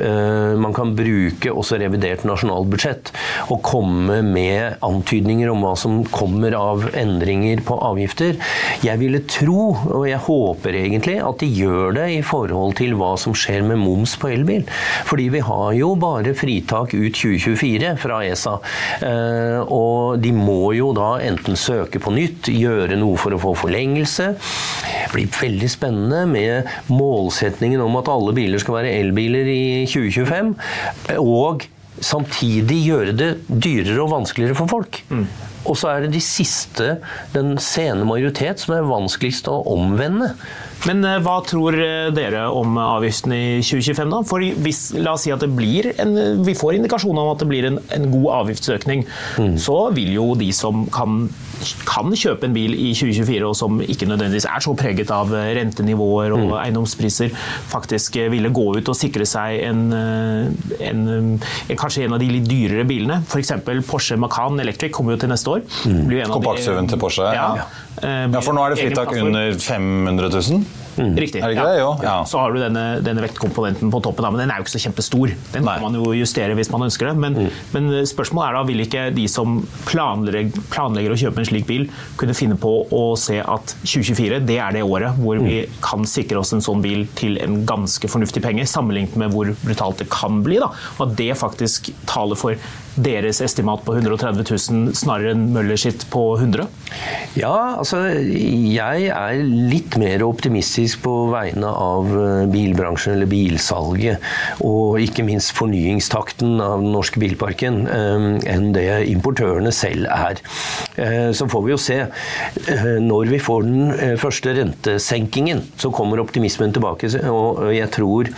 man 0.61 0.73
kan 0.75 0.93
bruke 0.97 1.51
også 1.53 1.79
revidert 1.81 2.23
nasjonalbudsjett 2.27 3.11
og 3.53 3.61
komme 3.67 4.21
med 4.25 4.81
antydninger 4.87 5.51
om 5.51 5.65
hva 5.65 5.73
som 5.79 6.01
kommer 6.13 6.55
av 6.57 6.87
endringer 6.97 7.63
på 7.67 7.77
avgifter. 7.85 8.39
Jeg 8.85 9.01
ville 9.01 9.23
tro, 9.31 9.73
og 9.75 10.07
jeg 10.09 10.21
håper 10.27 10.79
egentlig, 10.83 11.17
at 11.25 11.43
de 11.43 11.49
gjør 11.51 11.97
det 11.99 12.07
i 12.17 12.21
forhold 12.27 12.77
til 12.81 12.97
hva 13.01 13.13
som 13.21 13.35
skjer 13.37 13.65
med 13.67 13.81
moms 13.83 14.17
på 14.21 14.31
elbil. 14.35 14.67
Fordi 15.09 15.29
vi 15.35 15.43
har 15.45 15.73
jo 15.79 15.93
bare 16.01 16.35
fritak 16.39 16.95
ut 16.95 17.21
2024 17.51 17.95
fra 18.01 18.21
ESA. 18.27 18.57
Eh, 19.07 19.59
og 19.67 20.21
de 20.23 20.33
må 20.37 20.73
jo 20.77 20.93
da 20.97 21.13
enten 21.25 21.59
søke 21.59 22.03
på 22.03 22.15
nytt, 22.15 22.51
gjøre 22.53 22.99
noe 23.01 23.19
for 23.21 23.35
å 23.35 23.41
få 23.43 23.55
forlengelse. 23.65 24.31
Det 24.37 25.11
blir 25.15 25.35
veldig 25.41 25.71
spennende 25.71 26.25
med 26.31 26.71
målsetningen 26.93 27.83
om 27.85 27.99
at 28.01 28.11
alle 28.13 28.35
biler 28.37 28.63
skal 28.63 28.81
være 28.81 28.95
elbiler 29.01 29.51
i 29.51 29.63
2025. 29.91 30.55
Og 31.21 31.67
samtidig 32.01 32.81
gjøre 32.87 33.15
det 33.17 33.31
dyrere 33.49 34.01
og 34.05 34.13
vanskeligere 34.15 34.59
for 34.59 34.71
folk. 34.71 35.03
Mm. 35.11 35.27
Og 35.69 35.77
så 35.77 35.91
er 35.93 36.05
det 36.05 36.15
de 36.15 36.23
siste, 36.25 36.95
den 37.35 37.53
sene 37.61 38.07
majoritet, 38.09 38.63
som 38.63 38.75
er 38.79 38.89
vanskeligst 38.89 39.51
å 39.53 39.59
omvende. 39.75 40.33
Men 40.89 41.05
eh, 41.05 41.19
hva 41.21 41.37
tror 41.45 41.77
eh, 41.77 42.09
dere 42.17 42.47
om 42.57 42.79
avgiften 42.81 43.35
i 43.37 43.45
2025, 43.61 44.15
da? 44.15 44.23
For 44.29 44.63
hvis, 44.65 44.83
la 44.97 45.15
oss 45.17 45.27
si 45.27 45.35
at 45.35 45.45
det 45.45 45.51
blir 45.53 45.91
en, 46.01 46.17
vi 46.47 46.57
får 46.57 46.79
indikasjoner 46.79 47.21
om 47.23 47.35
at 47.35 47.45
det 47.45 47.51
blir 47.51 47.69
en, 47.69 47.81
en 47.93 48.09
god 48.15 48.29
avgiftsøkning, 48.41 49.05
mm. 49.37 49.59
så 49.61 49.79
vil 49.97 50.15
jo 50.17 50.31
de 50.41 50.49
som 50.57 50.87
kan 50.95 51.27
kan 51.89 52.13
kjøpe 52.17 52.49
en 52.49 52.57
bil 52.57 52.75
i 52.75 52.91
2024, 52.97 53.47
og 53.49 53.57
som 53.59 53.81
ikke 53.83 54.09
nødvendigvis 54.11 54.49
er 54.51 54.65
så 54.65 54.75
preget 54.79 55.13
av 55.15 55.33
rentenivåer 55.33 56.35
og 56.37 56.47
mm. 56.49 56.57
eiendomspriser, 56.63 57.35
faktisk 57.71 58.21
ville 58.33 58.53
gå 58.55 58.67
ut 58.79 58.91
og 58.93 58.99
sikre 58.99 59.27
seg 59.29 59.61
en, 59.69 59.85
en, 59.93 61.05
en, 61.17 61.31
kanskje 61.79 62.07
en 62.07 62.17
av 62.17 62.23
de 62.23 62.31
litt 62.33 62.49
dyrere 62.49 62.87
bilene. 62.89 63.21
F.eks. 63.27 63.55
Porsche 63.89 64.19
Macan 64.21 64.61
Electric 64.63 64.95
kommer 64.95 65.17
jo 65.17 65.23
til 65.25 65.33
neste 65.33 65.57
år. 65.57 65.65
Mm. 65.87 66.11
Kompakt-SUV-en 66.35 66.91
til 66.91 67.01
Porsche? 67.01 67.31
Ja. 67.37 67.49
Ja. 68.01 68.29
ja. 68.31 68.41
for 68.45 68.57
nå 68.57 68.63
er 68.65 68.75
det 68.75 68.85
fritak 68.85 69.17
under 69.19 69.59
500 69.59 70.31
000? 70.31 70.63
Mm. 71.01 71.17
Riktig. 71.17 71.41
Er 71.41 71.49
det 71.49 71.57
ikke 71.57 71.65
ja. 71.65 71.73
det? 71.73 71.81
Jo. 71.81 71.91
Ja. 72.05 72.15
Så 72.29 72.41
har 72.41 72.53
du 72.53 72.61
denne, 72.61 72.85
denne, 73.05 73.23
vektkomponenten 73.25 73.93
på 73.93 74.01
toppen, 74.05 74.27
men 74.35 74.43
den 74.43 74.53
er 74.53 74.61
jo 74.61 74.67
ikke 74.67 74.75
så 74.75 74.83
kjempestor. 74.83 75.33
Den 75.55 75.65
Nei. 75.67 75.77
kan 75.79 75.87
man 75.87 75.97
jo 75.97 76.13
justere 76.17 76.57
hvis 76.59 76.71
man 76.73 76.85
ønsker 76.89 77.11
det. 77.11 77.15
Men, 77.23 77.39
mm. 77.39 77.61
men, 77.75 77.89
spørsmålet 78.11 78.51
er 78.51 78.59
da, 78.59 78.65
vil 78.69 78.85
ikke 78.85 79.07
de 79.17 79.27
som 79.31 79.61
planlegger, 79.89 80.67
planlegger, 80.73 81.15
å 81.15 81.21
kjøpe 81.21 81.43
en 81.43 81.51
slik 81.51 81.69
bil, 81.71 81.87
kunne 82.21 82.37
finne 82.37 82.59
på 82.61 82.75
å 82.97 83.05
se 83.21 83.41
at 83.41 83.75
2024 83.85 84.43
det 84.49 84.61
er 84.63 84.77
det 84.77 84.85
året 84.87 85.17
hvor 85.21 85.41
vi 85.43 85.63
mm. 85.65 85.81
kan 85.85 86.07
sikre 86.09 86.43
oss 86.43 86.53
en 86.57 86.65
sånn 86.65 86.85
bil 86.85 87.07
til 87.19 87.39
en 87.43 87.63
ganske 87.69 88.11
fornuftig 88.11 88.43
penge, 88.45 88.69
sammenlignet 88.69 89.17
med 89.21 89.35
hvor 89.35 89.53
brutalt 89.65 90.03
det 90.03 90.11
kan 90.13 90.43
bli. 90.47 90.61
Da. 90.63 90.73
Og 90.99 91.09
at 91.09 91.19
det 91.21 91.33
faktisk 91.41 91.93
taler 92.11 92.39
for 92.39 92.59
deres 92.99 93.41
estimat 93.45 93.83
på 93.87 93.95
130 93.95 94.43
000 94.43 94.95
snarere 94.99 95.35
enn 95.35 95.51
Møller 95.55 95.79
sitt 95.81 96.07
på 96.11 96.25
100? 96.37 96.67
Ja, 97.39 97.77
altså 97.79 98.01
jeg 98.11 99.11
er 99.15 99.43
litt 99.45 99.95
mer 100.01 100.25
optimistisk 100.27 101.05
på 101.05 101.13
vegne 101.31 101.71
av 101.71 102.11
eh, 102.11 102.47
bilbransjen 102.51 103.15
eller 103.15 103.31
bilsalget. 103.31 104.25
Og 104.67 104.99
ikke 105.05 105.25
minst 105.27 105.55
fornyingstakten 105.57 106.59
av 106.63 106.83
den 106.83 106.91
norske 106.95 107.23
bilparken 107.23 107.85
eh, 107.87 108.27
enn 108.51 108.71
det 108.75 108.89
importørene 109.13 109.73
selv 109.75 110.11
er. 110.11 110.43
Eh, 110.97 111.31
så 111.37 111.47
får 111.51 111.67
vi 111.67 111.75
jo 111.75 111.81
se. 111.81 112.01
Når 113.01 113.31
vi 113.31 113.41
får 113.43 113.67
den 113.67 114.17
første 114.21 114.55
rentesenkingen, 114.57 115.63
så 115.79 115.93
kommer 115.95 116.23
optimismen 116.23 116.75
tilbake. 116.75 117.13
Og 117.31 117.71
jeg 117.75 117.91
tror 117.95 118.31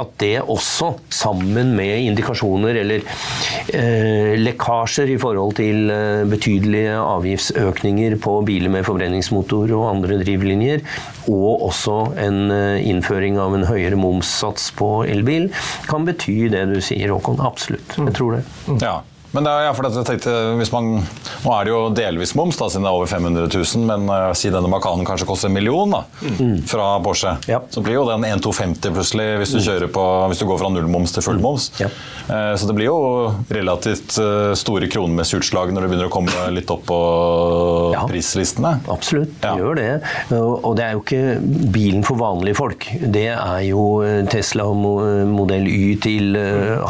at 0.00 0.16
det 0.22 0.34
også, 0.40 0.94
sammen 1.12 1.74
med 1.76 2.06
indikasjoner 2.08 2.80
eller 2.80 3.04
lekkasjer 4.40 5.12
i 5.14 5.18
forhold 5.20 5.56
til 5.58 5.90
eh, 5.92 6.22
betydelige 6.30 6.96
avgiftsøkninger 6.98 8.16
på 8.22 8.36
biler 8.48 8.72
med 8.72 8.86
forbrenningsmotor 8.88 9.72
og 9.76 9.86
andre 9.92 10.20
drivlinjer, 10.22 10.84
og 11.30 11.66
også 11.70 11.98
en 12.24 12.42
eh, 12.54 12.88
innføring 12.90 13.38
av 13.40 13.56
en 13.56 13.68
høyere 13.68 13.98
momssats 14.00 14.70
på 14.78 14.90
elbil, 15.08 15.50
kan 15.90 16.08
bety 16.08 16.50
det 16.52 16.66
du 16.72 16.78
sier, 16.84 17.12
Håkon. 17.14 17.40
Absolutt. 17.44 17.96
Jeg 17.98 18.16
tror 18.16 18.38
det. 18.38 18.44
Ja. 18.82 19.00
Men 19.30 19.46
det 19.46 19.50
er, 19.52 19.64
ja, 19.68 19.74
for 19.76 19.86
jeg 19.86 20.06
tenkte, 20.08 20.32
man, 20.74 20.88
Nå 21.44 21.52
er 21.54 21.66
det 21.66 21.70
jo 21.72 21.80
delvis 21.94 22.32
moms, 22.38 22.58
da, 22.58 22.66
siden 22.70 22.86
det 22.86 22.90
er 22.90 22.98
over 22.98 23.10
500 23.10 23.46
000, 23.46 23.84
men 23.86 24.10
uh, 24.10 24.32
si 24.36 24.50
denne 24.50 24.70
Macanen 24.70 25.06
kanskje 25.06 25.28
koster 25.28 25.50
en 25.50 25.54
million 25.54 25.92
da, 25.94 26.02
mm. 26.26 26.56
fra 26.70 26.88
Porsche. 27.04 27.36
Ja. 27.50 27.60
Så 27.70 27.82
blir 27.84 27.94
jo 27.94 28.06
den 28.08 28.26
1250 28.26 28.96
plutselig 28.96 29.28
hvis 29.40 29.54
du, 29.54 29.60
mm. 29.62 29.92
på, 29.94 30.06
hvis 30.32 30.42
du 30.42 30.46
går 30.50 30.58
fra 30.62 30.70
nullmoms 30.74 31.14
til 31.14 31.26
full 31.26 31.38
mm. 31.38 31.48
Ja. 31.80 31.90
Uh, 32.26 32.54
så 32.58 32.66
det 32.66 32.76
blir 32.78 32.88
jo 32.90 32.98
relativt 33.54 34.18
uh, 34.18 34.50
store 34.58 34.90
kronemessige 34.90 35.44
utslag 35.44 35.70
når 35.74 35.86
det 35.86 35.92
begynner 35.92 36.10
å 36.10 36.14
komme 36.14 36.48
litt 36.54 36.74
opp 36.74 36.82
på 36.90 37.00
ja. 37.94 38.02
prislistene. 38.10 38.76
Absolutt, 38.90 39.36
det 39.44 39.54
gjør 39.60 39.78
det. 39.78 39.88
Og 40.40 40.74
det 40.78 40.86
er 40.88 40.96
jo 40.96 41.04
ikke 41.04 41.70
bilen 41.70 42.02
for 42.06 42.18
vanlige 42.18 42.58
folk. 42.58 42.88
Det 43.00 43.28
er 43.30 43.62
jo 43.68 43.86
Tesla 44.30 44.66
modell 44.74 45.68
Y 45.70 45.94
til 46.02 46.34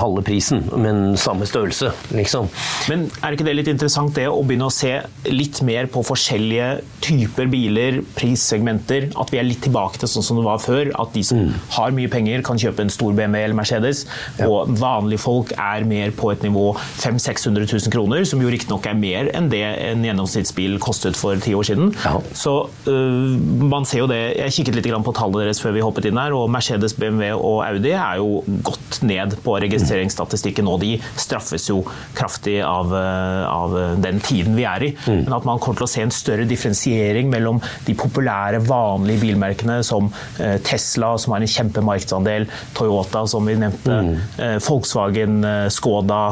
halve 0.01 0.25
prisen, 0.25 0.65
men 0.81 1.19
samme 1.21 1.49
størrelse. 1.49 1.93
liksom 2.17 2.30
liksom. 2.31 2.51
Men 2.91 3.09
er 3.21 3.35
ikke 3.35 3.49
det 3.49 3.57
litt 3.59 3.71
interessant 3.73 4.15
det 4.17 4.29
å 4.31 4.41
begynne 4.47 4.71
å 4.71 4.75
se 4.75 4.93
litt 5.29 5.61
mer 5.67 5.91
på 5.91 6.05
forskjellige 6.07 6.71
typer 7.03 7.51
biler, 7.51 8.01
prissegmenter? 8.17 9.11
At 9.21 9.33
vi 9.35 9.41
er 9.43 9.49
litt 9.49 9.63
tilbake 9.67 10.01
til 10.01 10.11
sånn 10.11 10.27
som 10.27 10.41
det 10.41 10.47
var 10.47 10.63
før. 10.63 10.93
At 11.03 11.15
de 11.17 11.25
som 11.27 11.43
mm. 11.43 11.59
har 11.77 11.97
mye 11.97 12.11
penger, 12.13 12.45
kan 12.47 12.61
kjøpe 12.61 12.87
en 12.87 12.93
stor 12.93 13.17
BMW 13.17 13.43
eller 13.43 13.59
Mercedes. 13.59 14.05
Ja. 14.39 14.49
Og 14.49 14.71
vanlige 14.81 15.25
folk 15.25 15.55
er 15.57 15.87
mer 15.89 16.15
på 16.17 16.33
et 16.35 16.47
nivå 16.47 16.71
500 17.03 17.21
600 17.21 17.67
000 17.67 17.93
kroner, 17.93 18.25
som 18.29 18.41
jo 18.43 18.51
riktignok 18.53 18.87
er 18.89 18.99
mer 18.99 19.31
enn 19.37 19.49
det 19.53 19.63
en 19.63 20.05
gjennomsnittsbil 20.05 20.79
kostet 20.83 21.19
for 21.19 21.39
ti 21.43 21.55
år 21.57 21.67
siden. 21.69 21.93
Ja. 22.05 22.17
Så 22.37 22.55
øh, 22.91 23.37
man 23.71 23.87
ser 23.89 24.05
jo 24.05 24.09
det 24.11 24.21
Jeg 24.41 24.55
kikket 24.61 24.79
litt 24.79 24.89
på 24.91 25.15
tallene 25.17 25.47
deres 25.47 25.61
før 25.63 25.75
vi 25.77 25.85
hoppet 25.85 26.09
inn 26.11 26.19
her, 26.21 26.35
og 26.37 26.51
Mercedes, 26.53 26.95
BMW 26.99 27.33
og 27.37 27.63
Audi 27.67 27.95
er 27.95 28.21
jo 28.21 28.41
godt 28.67 29.01
ned 29.07 29.37
på 29.45 29.57
registreringsstatistikken 29.63 30.67
nå. 30.67 30.77
De 30.83 30.97
straffes 31.21 31.69
jo 31.71 31.83
kraftig 32.21 32.59
av, 32.67 32.93
eh, 32.97 33.43
av, 33.49 33.77
den 34.03 34.21
tiden 34.25 34.57
vi 34.59 34.67
er 34.69 34.87
i. 34.87 34.93
Mm. 35.07 35.25
Men 35.25 35.37
at 35.39 35.49
man 35.49 35.61
kommer 35.63 35.81
til 35.81 35.89
å 35.89 35.93
se 35.95 36.05
en 36.05 36.15
større 36.15 36.47
differensiering 36.49 37.31
mellom 37.33 37.61
de 37.87 37.97
populære, 37.99 38.63
vanlige 38.69 39.25
bilmerkene 39.25 39.81
som 39.87 40.13
eh, 40.39 40.59
Tesla, 40.67 41.15
som 41.19 41.35
har 41.35 41.45
en 41.45 41.55
kjempemarkedsandel, 41.57 42.49
Toyota, 42.77 43.27
som 43.31 43.49
vi 43.49 43.59
nevnte, 43.61 44.01
mm. 44.01 44.17
Eh, 44.41 44.57
Volkswagen, 44.65 45.45
Skoda 45.73 46.23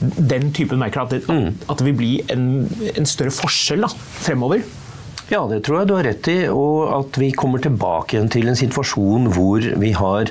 den 0.00 0.50
typen 0.52 0.80
merker. 0.82 1.04
At 1.04 1.14
det, 1.14 1.22
mm. 1.28 1.68
at 1.70 1.80
det 1.80 1.86
vil 1.88 1.98
bli 1.98 2.14
en, 2.32 2.48
en 2.94 3.08
større 3.08 3.34
forskjell 3.34 3.86
da, 3.86 3.92
fremover. 4.24 4.64
Ja, 5.32 5.40
det 5.48 5.62
tror 5.64 5.78
jeg 5.80 5.88
du 5.88 5.94
har 5.96 6.04
rett 6.04 6.28
i. 6.28 6.36
Og 6.52 6.84
at 6.98 7.18
vi 7.20 7.30
kommer 7.36 7.62
tilbake 7.62 8.16
igjen 8.16 8.30
til 8.32 8.50
en 8.50 8.58
situasjon 8.58 9.30
hvor 9.32 9.64
vi 9.80 9.92
har 9.96 10.30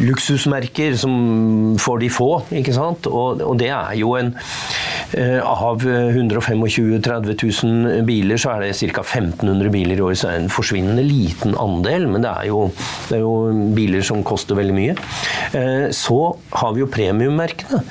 luksusmerker 0.00 0.96
som 1.00 1.76
for 1.82 2.00
de 2.00 2.08
få. 2.12 2.30
ikke 2.56 2.74
sant? 2.76 3.08
Og, 3.10 3.42
og 3.44 3.58
det 3.60 3.70
er 3.74 3.92
jo 4.00 4.14
en 4.18 4.32
Av 5.44 5.82
125 5.84 6.64
000-30 6.64 7.64
000 7.64 8.04
biler, 8.08 8.40
så 8.40 8.54
er 8.54 8.64
det 8.64 8.92
ca. 8.94 9.04
1500 9.04 9.70
biler 9.72 10.00
i 10.00 10.04
året. 10.04 10.18
Så 10.18 10.28
det 10.28 10.34
er 10.34 10.42
en 10.44 10.52
forsvinnende 10.52 11.04
liten 11.06 11.54
andel, 11.60 12.08
men 12.10 12.24
det 12.24 12.32
er, 12.32 12.48
jo, 12.50 12.66
det 13.08 13.18
er 13.18 13.22
jo 13.22 13.34
biler 13.76 14.04
som 14.06 14.24
koster 14.26 14.58
veldig 14.58 14.76
mye. 14.76 14.96
Eh, 15.54 15.86
så 15.94 16.18
har 16.60 16.74
vi 16.74 16.82
jo 16.82 16.90
premiummerkene, 16.90 17.82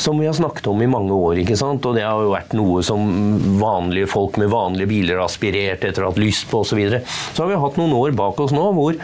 som 0.00 0.20
vi 0.20 0.28
har 0.28 0.36
snakket 0.36 0.70
om 0.72 0.82
i 0.82 0.90
mange 0.90 1.16
år. 1.16 1.42
ikke 1.42 1.58
sant? 1.60 1.86
Og 1.86 1.96
det 1.98 2.06
har 2.06 2.22
jo 2.24 2.34
vært 2.34 2.56
noe 2.58 2.84
som 2.86 3.04
vanlige 3.60 4.10
folk 4.10 4.38
med 4.40 4.52
vanlige 4.52 4.90
biler 4.90 5.20
har 5.20 5.28
aspirert 5.28 5.84
etter 5.84 6.02
å 6.02 6.08
ha 6.08 6.14
hatt 6.14 6.22
lyst 6.22 6.48
på 6.50 6.62
osv. 6.64 6.80
Så, 6.80 7.02
så 7.34 7.44
har 7.44 7.52
vi 7.52 7.60
hatt 7.60 7.80
noen 7.80 7.96
år 7.98 8.16
bak 8.16 8.40
oss 8.42 8.54
nå 8.54 8.70
hvor 8.76 8.96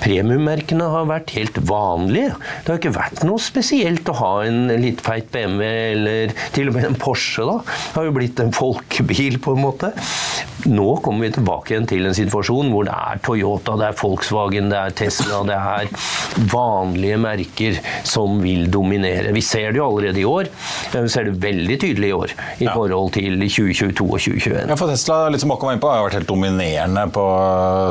premiummerkene 0.00 0.88
har 0.94 1.08
vært 1.10 1.34
helt 1.36 1.60
vanlige. 1.68 2.34
Det 2.64 2.72
har 2.72 2.80
ikke 2.80 2.96
vært 2.96 3.24
noe 3.26 3.40
spesielt 3.42 4.08
å 4.10 4.18
ha 4.20 4.32
en 4.46 4.70
litt 4.80 5.02
feit 5.04 5.30
BMW 5.32 5.66
eller 5.94 6.34
til 6.54 6.70
og 6.70 6.76
med 6.76 6.88
en 6.88 6.98
Porsche 7.00 7.09
da, 7.10 7.58
har 7.96 8.08
jo 8.08 8.14
blitt 8.16 8.40
en 8.42 8.52
folkebil, 8.54 9.40
på 9.42 9.56
en 9.56 9.64
måte. 9.64 9.92
Nå 10.68 10.96
kommer 11.04 11.26
vi 11.26 11.32
tilbake 11.34 11.72
igjen 11.72 11.86
til 11.88 12.06
en 12.08 12.16
situasjon 12.16 12.68
hvor 12.72 12.84
det 12.88 12.94
er 12.94 13.20
Toyota, 13.24 13.76
det 13.80 13.86
er 13.88 13.96
Volkswagen, 14.00 14.68
det 14.72 14.80
er 14.80 14.96
Tesla, 14.98 15.40
det 15.48 15.56
er 15.56 15.88
vanlige 16.52 17.20
merker 17.20 17.78
som 18.06 18.40
vil 18.42 18.68
dominere. 18.72 19.32
Vi 19.36 19.42
ser 19.44 19.72
det 19.72 19.80
jo 19.80 19.86
allerede 19.88 20.20
i 20.20 20.26
år. 20.28 20.50
Vi 20.92 21.04
ser 21.12 21.30
det 21.30 21.38
veldig 21.42 21.78
tydelig 21.80 22.10
i 22.10 22.16
år 22.16 22.34
i 22.58 22.66
ja. 22.66 22.74
forhold 22.74 23.12
til 23.16 23.38
2022 23.40 24.06
og 24.06 24.18
2021. 24.18 24.68
Ja, 24.72 24.78
for 24.78 24.92
Tesla 24.92 25.20
litt 25.32 25.44
som 25.44 25.54
Håkon 25.54 25.70
var 25.70 25.78
inne 25.78 25.84
på, 25.84 25.92
har 25.92 26.04
vært 26.06 26.18
helt 26.20 26.30
dominerende 26.30 27.06
på 27.14 27.26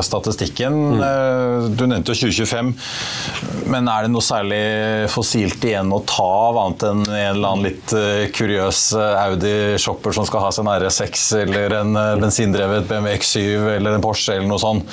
statistikken. 0.06 0.78
Mm. 0.96 1.04
Eh, 1.08 1.68
du 1.74 1.86
nevnte 1.90 2.14
jo 2.14 2.30
2025, 2.30 2.72
men 3.72 3.90
er 3.90 4.06
det 4.06 4.14
noe 4.14 4.24
særlig 4.24 4.62
fossilt 5.10 5.64
igjen 5.66 5.90
å 5.94 6.02
ta 6.08 6.28
av, 6.50 6.60
annet 6.64 6.86
enn 6.90 7.04
en 7.08 7.18
eller 7.34 7.50
annen 7.50 7.66
litt 7.70 7.94
eh, 7.96 8.28
kuriøs 8.34 8.84
Audi-shopper 9.26 10.14
som 10.16 10.28
skal 10.28 10.44
ha 10.46 10.52
seg 10.54 10.66
en 10.66 10.72
RS6 10.76 11.26
eller 11.40 11.78
en 11.80 12.00
bensindrevet 12.20 12.50
bensindrevet 12.50 12.88
BMW 12.88 13.14
X7 13.16 13.76
eller 13.76 13.96
en 13.96 14.02
Porsche 14.02 14.36
eller 14.36 14.48
noe 14.48 14.60
sånt. 14.60 14.86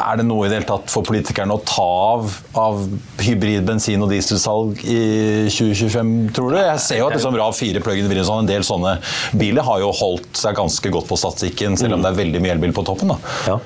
Er 0.00 0.18
det 0.18 0.26
noe 0.26 0.46
i 0.46 0.50
det 0.50 0.60
hele 0.60 0.68
tatt 0.68 0.90
for 0.92 1.06
politikerne 1.06 1.54
å 1.54 1.62
ta 1.66 1.84
av, 1.84 2.32
av 2.58 2.82
hybrid 3.22 3.64
bensin- 3.66 4.02
og 4.04 4.10
dieselsalg 4.12 4.80
i 4.84 5.48
2025, 5.52 6.12
tror 6.36 6.54
du? 6.54 6.58
Jeg 6.60 6.82
ser 6.84 7.00
jo 7.00 7.08
at 7.08 7.16
liksom 7.16 7.38
RAV4 7.38 7.82
plug-in 7.84 8.08
hybrid 8.08 8.26
sånn, 8.26 8.44
en 8.44 8.50
del 8.50 8.66
sånne 8.66 8.96
biler 9.38 9.66
har 9.66 9.82
jo 9.82 9.92
holdt 9.94 10.40
seg 10.40 10.56
ganske 10.58 10.92
godt 10.94 11.08
på 11.10 11.18
statistikken, 11.20 11.78
selv 11.80 11.98
om 11.98 12.04
det 12.04 12.12
er 12.12 12.20
veldig 12.20 12.42
mye 12.44 12.54
elbil 12.56 12.74
på 12.76 12.86
toppen. 12.86 13.14
Ja. 13.48 13.58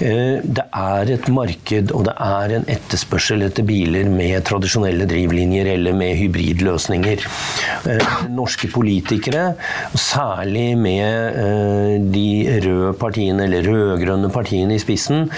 Eh, 0.00 0.38
det 0.44 0.66
er 0.66 1.14
et 1.16 1.30
marked 1.32 1.92
og 1.96 2.06
det 2.08 2.16
er 2.22 2.56
en 2.58 2.68
etterspørsel 2.76 3.46
etter 3.48 3.66
biler 3.66 4.08
med 4.10 4.44
tradisjonelle 4.46 5.08
drivlinjer 5.08 5.72
eller 5.76 5.96
med 5.96 6.16
hybridløsninger. 6.20 7.26
Eh, 7.92 8.14
norske 8.32 8.70
politikere, 8.72 9.35
særlig 9.96 10.68
med 10.78 11.38
eh, 11.42 11.94
de 12.12 12.26
røde 12.64 12.92
partiene, 13.00 13.46
eller 13.46 13.66
rød-grønne 13.66 14.30
partiene 14.34 14.76
i 14.76 14.82
spissen, 14.82 15.28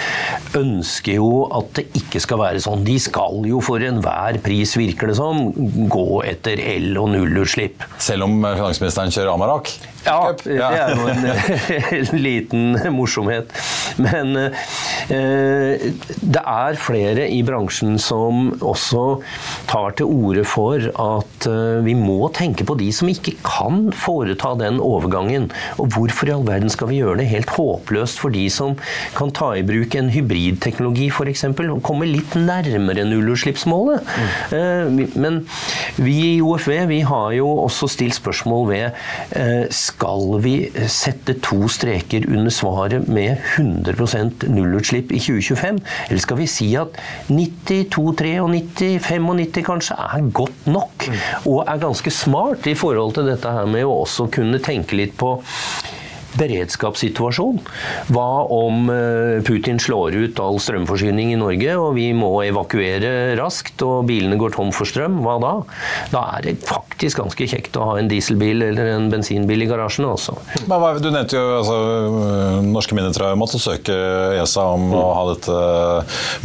ønsker 0.59 1.19
jo 1.19 1.45
at 1.59 1.73
det 1.79 1.87
ikke 2.01 2.23
skal 2.25 2.43
være 2.43 2.63
sånn. 2.65 2.87
De 2.87 2.99
skal 3.03 3.45
jo 3.49 3.63
for 3.65 3.83
enhver 3.85 4.41
pris, 4.45 4.77
virker 4.79 5.13
det 5.13 5.19
som, 5.19 5.49
gå 5.91 6.09
etter 6.29 6.61
el- 6.77 6.99
og 7.01 7.13
nullutslipp. 7.15 7.85
Selv 8.03 8.29
om 8.29 8.41
finansministeren 8.43 9.15
kjører 9.15 9.35
Amarak? 9.35 9.73
Ja, 10.07 10.33
det 10.45 10.59
er 10.63 10.95
jo 10.95 11.09
en, 11.11 11.25
en 11.99 12.21
liten 12.23 12.79
morsomhet. 12.95 13.53
Men 14.01 14.37
eh, 14.39 15.89
det 16.23 16.43
er 16.43 16.79
flere 16.81 17.27
i 17.33 17.41
bransjen 17.47 17.99
som 18.03 18.53
også 18.63 19.21
tar 19.69 19.97
til 19.99 20.09
orde 20.09 20.45
for 20.49 20.89
at 20.89 21.49
eh, 21.51 21.81
vi 21.87 21.97
må 21.99 22.31
tenke 22.37 22.67
på 22.69 22.77
de 22.79 22.91
som 22.95 23.11
ikke 23.11 23.37
kan 23.45 23.89
foreta 23.97 24.55
den 24.61 24.81
overgangen. 24.85 25.51
Og 25.83 25.93
hvorfor 25.97 26.31
i 26.31 26.35
all 26.37 26.47
verden 26.49 26.73
skal 26.73 26.93
vi 26.93 27.01
gjøre 27.03 27.21
det 27.23 27.29
helt 27.33 27.53
håpløst 27.57 28.23
for 28.23 28.35
de 28.35 28.47
som 28.53 28.77
kan 29.19 29.33
ta 29.35 29.53
i 29.59 29.67
bruk 29.67 29.97
en 29.99 30.13
hybridteknologi 30.15 31.11
f.eks. 31.13 31.45
og 31.49 31.83
komme 31.87 32.09
litt 32.09 32.37
nærmere 32.39 33.07
nullutslippsmålet? 33.09 34.07
Mm. 34.09 34.31
Eh, 34.59 35.19
men 35.19 35.43
vi 35.99 36.19
i 36.37 36.41
OFV 36.45 36.87
vi 36.89 37.03
har 37.07 37.35
jo 37.37 37.51
også 37.65 37.89
stilt 37.91 38.17
spørsmål 38.19 38.69
ved 38.71 38.85
eh, 39.37 39.67
skal 39.89 40.39
vi 40.45 40.55
sette 40.91 41.37
to 41.45 41.69
streker 41.73 42.27
under 42.29 42.53
svaret 42.55 43.09
med 43.11 43.41
100% 43.57 44.47
nullutslipp 44.53 45.13
i 45.13 45.21
2025? 45.23 45.81
Eller 46.09 46.25
skal 46.25 46.41
vi 46.41 46.49
si 46.51 46.69
at 46.79 46.99
92, 47.31 48.15
93, 48.23 48.91
95 49.09 49.67
kanskje 49.67 49.99
er 50.09 50.31
godt 50.35 50.69
nok? 50.71 51.09
Og 51.45 51.63
er 51.65 51.83
ganske 51.83 52.13
smart 52.15 52.69
i 52.69 52.77
forhold 52.79 53.17
til 53.19 53.29
dette 53.31 53.53
her 53.53 53.69
med 53.71 53.87
å 53.89 54.01
også 54.03 54.29
kunne 54.35 54.61
tenke 54.63 54.99
litt 54.99 55.17
på 55.19 55.37
beredskapssituasjon. 56.37 57.61
Hva 58.13 58.29
om 58.53 58.89
eh, 58.93 59.39
Putin 59.47 59.81
slår 59.81 60.17
ut 60.19 60.41
all 60.43 60.59
strømforsyning 60.63 61.33
i 61.33 61.39
Norge, 61.41 61.77
og 61.81 61.95
vi 61.97 62.11
må 62.17 62.31
evakuere 62.47 63.37
raskt, 63.39 63.81
og 63.87 64.07
bilene 64.09 64.39
går 64.41 64.57
tom 64.57 64.73
for 64.75 64.89
strøm? 64.89 65.21
Hva 65.25 65.39
da? 65.43 65.53
Da 66.13 66.25
er 66.37 66.49
det 66.49 66.57
faktisk 66.69 67.23
ganske 67.23 67.49
kjekt 67.49 67.79
å 67.79 67.91
ha 67.91 67.97
en 68.01 68.11
dieselbil 68.11 68.67
eller 68.71 68.93
en 68.95 69.09
bensinbil 69.13 69.65
i 69.65 69.71
garasjen 69.71 70.09
også. 70.09 70.37
Men 70.69 71.03
Du 71.03 71.11
nevnte 71.11 71.39
jo 71.39 71.47
altså, 71.61 71.79
norske 72.67 72.97
mindre 72.99 73.33
måtte 73.39 73.61
søke 73.63 73.95
ESA 74.39 74.67
om 74.75 74.91
å 74.97 75.05
ha 75.15 75.25
dette 75.33 75.59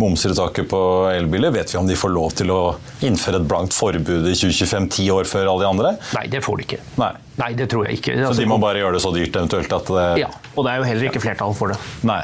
momsfritaket 0.01 0.69
på 0.71 0.81
elbiler. 1.11 1.53
Vet 1.55 1.73
vi 1.73 1.79
om 1.81 1.89
de 1.89 1.97
får 1.99 2.13
lov 2.13 2.35
til 2.39 2.53
å 2.53 2.61
innføre 3.05 3.41
et 3.41 3.49
blankt 3.49 3.75
forbud 3.75 4.29
i 4.29 4.35
2025, 4.37 4.89
ti 4.93 5.09
år 5.13 5.29
før 5.29 5.51
alle 5.51 5.65
de 5.65 5.69
andre? 5.69 5.95
Nei, 6.17 6.27
det 6.31 6.43
får 6.45 6.59
de 6.59 6.67
ikke. 6.67 6.81
Nei. 7.01 7.13
Nei, 7.39 7.53
det 7.57 7.65
tror 7.71 7.87
jeg 7.87 7.97
ikke. 7.99 8.15
Så 8.27 8.37
de 8.37 8.45
må 8.49 8.59
bare 8.61 8.81
gjøre 8.83 8.97
det 8.97 9.01
så 9.03 9.11
dyrt 9.15 9.35
eventuelt 9.39 9.71
at 9.73 9.91
det 9.95 10.05
Ja, 10.21 10.29
og 10.53 10.65
det 10.67 10.73
er 10.73 10.81
jo 10.81 10.87
heller 10.91 11.09
ikke 11.09 11.23
flertall 11.23 11.55
for 11.57 11.73
det. 11.73 11.79
Nei. 12.05 12.21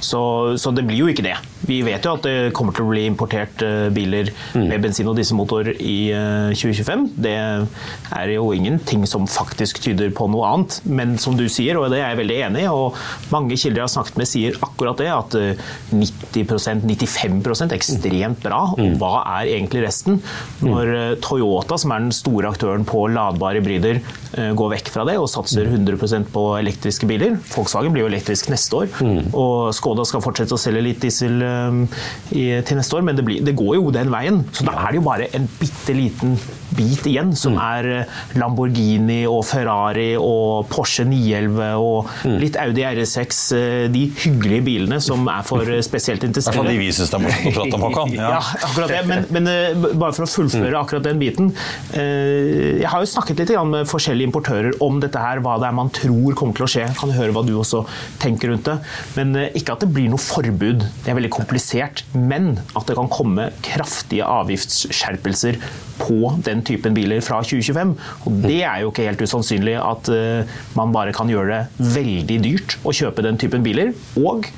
Så, 0.00 0.20
så, 0.56 0.72
det 0.72 0.86
blir 0.88 1.02
jo 1.02 1.10
ikke 1.12 1.24
det. 1.24 1.36
Vi 1.68 1.82
vet 1.84 2.04
jo 2.06 2.14
at 2.16 2.24
det 2.24 2.52
kommer 2.56 2.74
til 2.74 2.86
å 2.86 2.90
bli 2.90 3.04
importert 3.04 3.60
uh, 3.62 3.90
biler 3.92 4.30
mm. 4.56 4.64
med 4.64 4.80
bensin- 4.86 5.10
og 5.10 5.18
dieselmotor 5.18 5.68
i 5.76 5.98
uh, 6.16 6.56
2025. 6.56 7.04
Det 7.20 7.34
er 7.36 8.32
jo 8.32 8.48
ingenting 8.56 9.04
som 9.08 9.28
faktisk 9.28 9.82
tyder 9.84 10.08
på 10.16 10.26
noe 10.32 10.48
annet. 10.48 10.78
Men 10.88 11.18
som 11.20 11.36
du 11.36 11.44
sier, 11.52 11.76
og 11.76 11.92
det 11.92 12.00
er 12.00 12.14
jeg 12.14 12.20
veldig 12.22 12.38
enig 12.48 12.64
i, 12.64 12.70
og 12.72 12.96
mange 13.34 13.58
kilder 13.60 13.82
jeg 13.82 13.86
har 13.86 13.92
snakket 13.92 14.20
med 14.22 14.30
sier 14.30 14.56
akkurat 14.64 15.04
det, 15.04 15.10
at 15.12 15.36
uh, 15.36 15.68
90% 15.92 16.88
95 16.88 17.66
er 17.68 17.76
ekstremt 17.76 18.42
bra. 18.46 18.62
Og 18.78 18.80
mm. 18.80 18.96
hva 19.02 19.14
er 19.36 19.52
egentlig 19.58 19.84
resten? 19.84 20.22
Når 20.64 20.94
uh, 20.96 21.04
Toyota, 21.20 21.76
som 21.80 21.92
er 21.92 22.06
den 22.06 22.16
store 22.16 22.54
aktøren 22.54 22.88
på 22.88 23.04
ladbare 23.12 23.60
hybrider, 23.60 24.00
går 24.30 24.68
vekk 24.76 24.88
fra 24.94 25.02
det 25.08 25.16
og 25.18 25.26
satser 25.26 25.66
100% 25.66 26.28
på 26.30 26.42
elektriske 26.60 27.08
biler 27.10 27.32
Volkswagen 27.50 27.90
blir 27.94 28.04
jo 28.04 28.10
elektrisk 28.10 28.50
neste 28.52 28.78
år. 28.78 28.90
Mm. 29.02 29.32
Og 29.50 29.74
Skoda 29.76 30.06
skal 30.08 30.22
fortsette 30.24 30.56
å 30.56 30.60
selge 30.60 30.84
litt 30.84 31.02
diesel 31.02 31.42
um, 31.42 31.84
i, 32.30 32.46
til 32.66 32.80
neste 32.80 32.98
år, 32.98 33.06
men 33.06 33.18
det, 33.18 33.26
blir, 33.26 33.44
det, 33.46 33.56
går 33.58 33.76
jo 33.78 33.92
den 33.94 34.12
veien. 34.12 34.42
Så 34.56 34.66
da 34.66 34.76
er 34.80 34.92
det 34.92 35.00
jo 35.00 35.06
bare 35.06 35.30
en 35.36 35.48
bitte 35.60 35.96
liten 35.96 36.36
bit 36.76 37.06
igjen, 37.08 37.32
som 37.36 37.56
mm. 37.56 37.60
er 37.64 37.88
uh, 37.90 38.20
Lamborghini 38.40 39.20
og 39.28 39.42
Ferrari 39.48 40.12
og 40.20 40.68
Porsche 40.70 41.04
911 41.08 41.70
og 41.80 42.10
mm. 42.26 42.36
litt 42.42 42.58
Audi 42.60 42.84
RS6. 42.86 43.40
Uh, 43.54 43.84
de 43.92 44.06
hyggelige 44.22 44.64
bilene 44.66 45.00
som 45.02 45.26
er 45.30 45.44
for 45.46 45.66
uh, 45.66 45.78
spesielt 45.84 46.24
interesserte. 46.26 46.56
I 46.56 46.60
hvert 46.60 46.70
fall 46.70 46.72
de 46.72 46.80
vi 46.80 46.90
syns 46.94 47.12
det 47.12 47.18
er 47.18 47.24
morsomt 47.26 47.50
å 47.50 47.54
prate 47.58 47.78
om, 47.78 47.86
Håkan. 47.88 48.14
Ja. 48.20 48.30
ja, 48.34 48.40
akkurat 48.66 48.90
det. 48.90 49.00
Men, 49.08 49.26
men 49.32 49.94
bare 50.00 50.12
for 50.16 50.26
å 50.26 50.30
fullføre 50.30 50.72
mm. 50.74 50.80
akkurat 50.80 51.06
den 51.06 51.20
biten. 51.20 51.52
Jeg 51.94 52.88
har 52.90 53.00
jo 53.00 53.08
snakket 53.08 53.40
litt 53.40 53.52
med 53.70 53.88
forskjellige 53.88 54.28
importører 54.28 54.76
om 54.84 54.98
dette 55.02 55.20
her, 55.20 55.40
hva 55.44 55.56
det 55.60 55.68
er 55.68 55.76
man 55.76 55.92
tror 55.94 56.36
kommer 56.38 56.58
til 56.58 56.66
å 56.66 56.70
skje. 56.70 56.84
Jeg 56.84 56.98
kan 56.98 57.14
høre 57.14 57.34
hva 57.36 57.44
du 57.46 57.54
også 57.58 57.82
tenker 58.22 58.52
rundt 58.52 58.68
det. 58.68 58.76
Men 59.16 59.32
ikke 59.56 59.76
at 59.76 59.84
det 59.84 59.90
blir 59.94 60.10
noe 60.12 60.20
forbud, 60.20 60.84
det 61.04 61.12
er 61.12 61.18
veldig 61.18 61.32
komplisert. 61.34 62.04
Men 62.14 62.52
at 62.74 62.90
det 62.90 62.98
kan 62.98 63.10
komme 63.10 63.50
kraftige 63.64 64.26
avgiftsskjerpelser 64.26 65.60
på 66.00 66.32
den 66.44 66.59
typen 66.66 66.96
biler 66.96 67.22
fra 67.24 67.42
2025. 67.44 67.94
Og 68.24 68.40
det 68.46 68.62
er 68.62 68.82
jo 68.84 68.92
ikke 68.92 69.06
helt 69.08 69.22
usannsynlig 69.26 69.76
at 69.80 70.10
uh, 70.12 70.56
man 70.78 70.94
bare 70.96 71.14
kan 71.16 71.30
gjøre 71.30 71.60
det 71.60 71.92
veldig 71.98 72.40
dyrt 72.46 72.78
å 72.84 72.94
kjøpe 72.96 73.24
den 73.26 73.40
typen 73.40 73.64
biler. 73.66 73.94
Og 74.20 74.50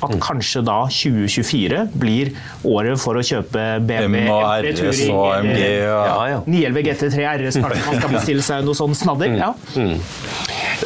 at 0.00 0.14
kanskje 0.22 0.62
da 0.64 0.78
2024 0.88 1.82
blir 2.00 2.32
året 2.68 3.00
for 3.02 3.20
å 3.20 3.24
kjøpe 3.24 3.64
BMW 3.84 4.30
RS 4.32 5.02
og 5.12 5.26
AMG. 5.34 5.58
Ja, 5.60 6.14
ja. 6.30 6.38
911 6.46 6.86
GT3 6.88 7.26
RS, 7.34 7.60
kanskje 7.60 7.84
man 7.84 8.00
skal 8.00 8.14
bestille 8.16 8.46
seg 8.46 8.64
noe 8.64 8.78
sånn 8.78 8.96
snadder. 8.96 9.36
Ja. 9.36 9.52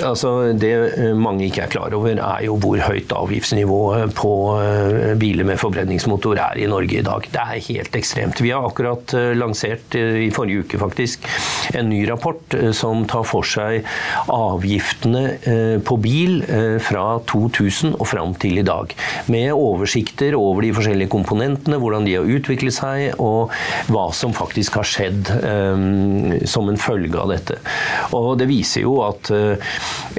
Altså, 0.02 0.30
det 0.58 0.72
eh, 0.98 1.12
mange 1.14 1.46
ikke 1.46 1.64
er 1.64 1.70
klar 1.70 1.94
over, 1.94 2.16
er 2.16 2.44
jo 2.46 2.56
hvor 2.58 2.80
høyt 2.82 3.12
avgiftsnivået 3.14 4.14
på 4.16 4.32
eh, 4.58 5.12
biler 5.20 5.46
med 5.46 5.60
forbrenningsmotor 5.60 6.40
er 6.42 6.58
i 6.62 6.68
Norge 6.70 6.98
i 6.98 7.04
dag. 7.04 7.28
Det 7.30 7.42
er 7.42 7.62
helt 7.68 7.98
ekstremt. 7.98 8.42
Vi 8.42 8.50
har 8.54 8.66
akkurat 8.66 9.14
eh, 9.14 9.32
lansert, 9.38 9.94
i 9.94 10.30
forrige 10.34 10.64
uke 10.64 10.80
faktisk, 10.80 11.26
en 11.76 11.90
ny 11.92 12.02
rapport 12.08 12.56
som 12.74 13.04
tar 13.10 13.24
for 13.28 13.46
seg 13.46 13.84
avgiftene 14.32 15.80
på 15.84 15.96
bil 16.02 16.40
fra 16.82 17.04
2000 17.30 17.94
og 17.98 18.06
fram 18.08 18.34
til 18.40 18.60
i 18.60 18.64
dag. 18.66 18.92
Med 19.32 19.52
oversikter 19.54 20.36
over 20.38 20.64
de 20.64 20.72
forskjellige 20.76 21.12
komponentene, 21.12 21.78
hvordan 21.80 22.06
de 22.08 22.16
har 22.18 22.30
utviklet 22.36 22.76
seg, 22.76 23.20
og 23.22 23.52
hva 23.92 24.06
som 24.16 24.34
faktisk 24.36 24.78
har 24.80 24.88
skjedd 24.88 25.30
som 26.50 26.70
en 26.70 26.80
følge 26.80 27.20
av 27.20 27.32
dette. 27.34 27.58
Og 28.16 28.34
det 28.40 28.48
viser 28.50 28.84
jo 28.84 28.98
at 29.06 29.30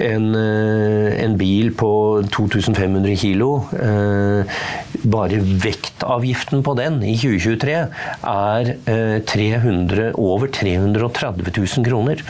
en, 0.01 0.35
en 0.35 1.37
bil 1.39 1.71
på 1.77 1.91
2500 2.31 3.15
kg. 3.21 3.43
bare 5.05 5.39
vektavgiften 5.39 6.63
på 6.65 6.73
den 6.79 6.97
i 7.05 7.13
2023 7.19 7.75
er 8.31 8.71
300, 9.29 10.11
over 10.17 10.49
330 10.51 11.51
000 11.55 11.85
kroner. 11.85 12.23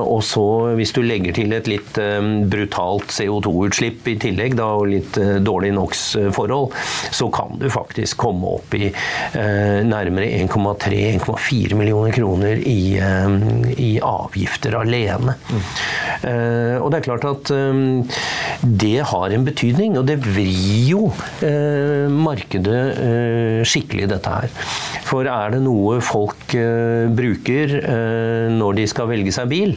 Og 0.00 0.22
så 0.26 0.46
hvis 0.78 0.92
du 0.96 1.00
legger 1.04 1.36
til 1.36 1.54
et 1.56 1.70
litt 1.70 2.00
brutalt 2.52 3.14
CO2-utslipp 3.14 4.10
i 4.12 4.16
tillegg, 4.20 4.56
da, 4.58 4.68
og 4.76 4.90
litt 4.92 5.18
dårlig 5.44 5.72
NOx-forhold, 5.76 6.76
så 7.16 7.30
kan 7.34 7.58
du 7.60 7.68
faktisk 7.72 8.20
komme 8.26 8.56
opp 8.58 8.76
i 8.78 8.90
nærmere 9.90 10.30
1,3-1,4 10.42 11.78
millioner 11.78 12.14
kroner 12.14 12.60
i, 12.60 12.98
i 13.76 13.90
avgifter 14.04 14.76
alene. 14.80 15.36
Mm. 15.50 15.64
Og 16.80 16.88
det 16.92 17.00
er 17.00 17.06
klart 17.06 17.24
at 17.28 17.50
det 18.62 18.96
har 19.10 19.34
en 19.34 19.46
betydning, 19.46 19.96
og 19.98 20.06
det 20.08 20.18
vrir 20.24 20.88
jo 20.90 21.08
Eh, 21.40 22.06
markedet 22.12 22.80
eh, 23.00 23.60
skikkelig, 23.64 24.08
dette 24.12 24.32
her. 24.34 24.52
For 25.08 25.28
er 25.28 25.54
det 25.54 25.62
noe 25.64 26.00
folk 26.04 26.54
eh, 26.58 27.08
bruker 27.16 27.76
når 28.54 28.78
de 28.78 28.86
skal 28.90 29.08
velge 29.10 29.32
seg 29.34 29.50
bil, 29.50 29.76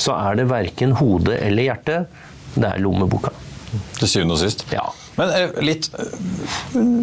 så 0.00 0.16
er 0.18 0.38
det 0.40 0.48
verken 0.50 0.94
hode 0.98 1.36
eller 1.38 1.70
hjerte, 1.70 2.00
det 2.54 2.68
er 2.68 2.82
lommeboka. 2.82 3.32
Til 3.98 4.08
syvende 4.08 4.36
og 4.36 4.42
sist? 4.42 4.66
Ja. 4.72 4.86
Men 5.18 5.32
eh, 5.34 5.62
litt, 5.66 5.90
eh, 5.98 6.04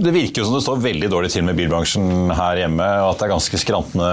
Det 0.02 0.12
virker 0.16 0.42
jo 0.42 0.48
som 0.48 0.56
det 0.56 0.64
står 0.64 0.82
veldig 0.84 1.10
dårlig 1.12 1.32
til 1.34 1.44
med 1.48 1.58
bilbransjen 1.58 2.32
her 2.36 2.62
hjemme, 2.64 2.86
og 3.04 3.10
at 3.12 3.20
det 3.20 3.28
er 3.28 3.34
ganske 3.34 3.60
skrantende 3.60 4.10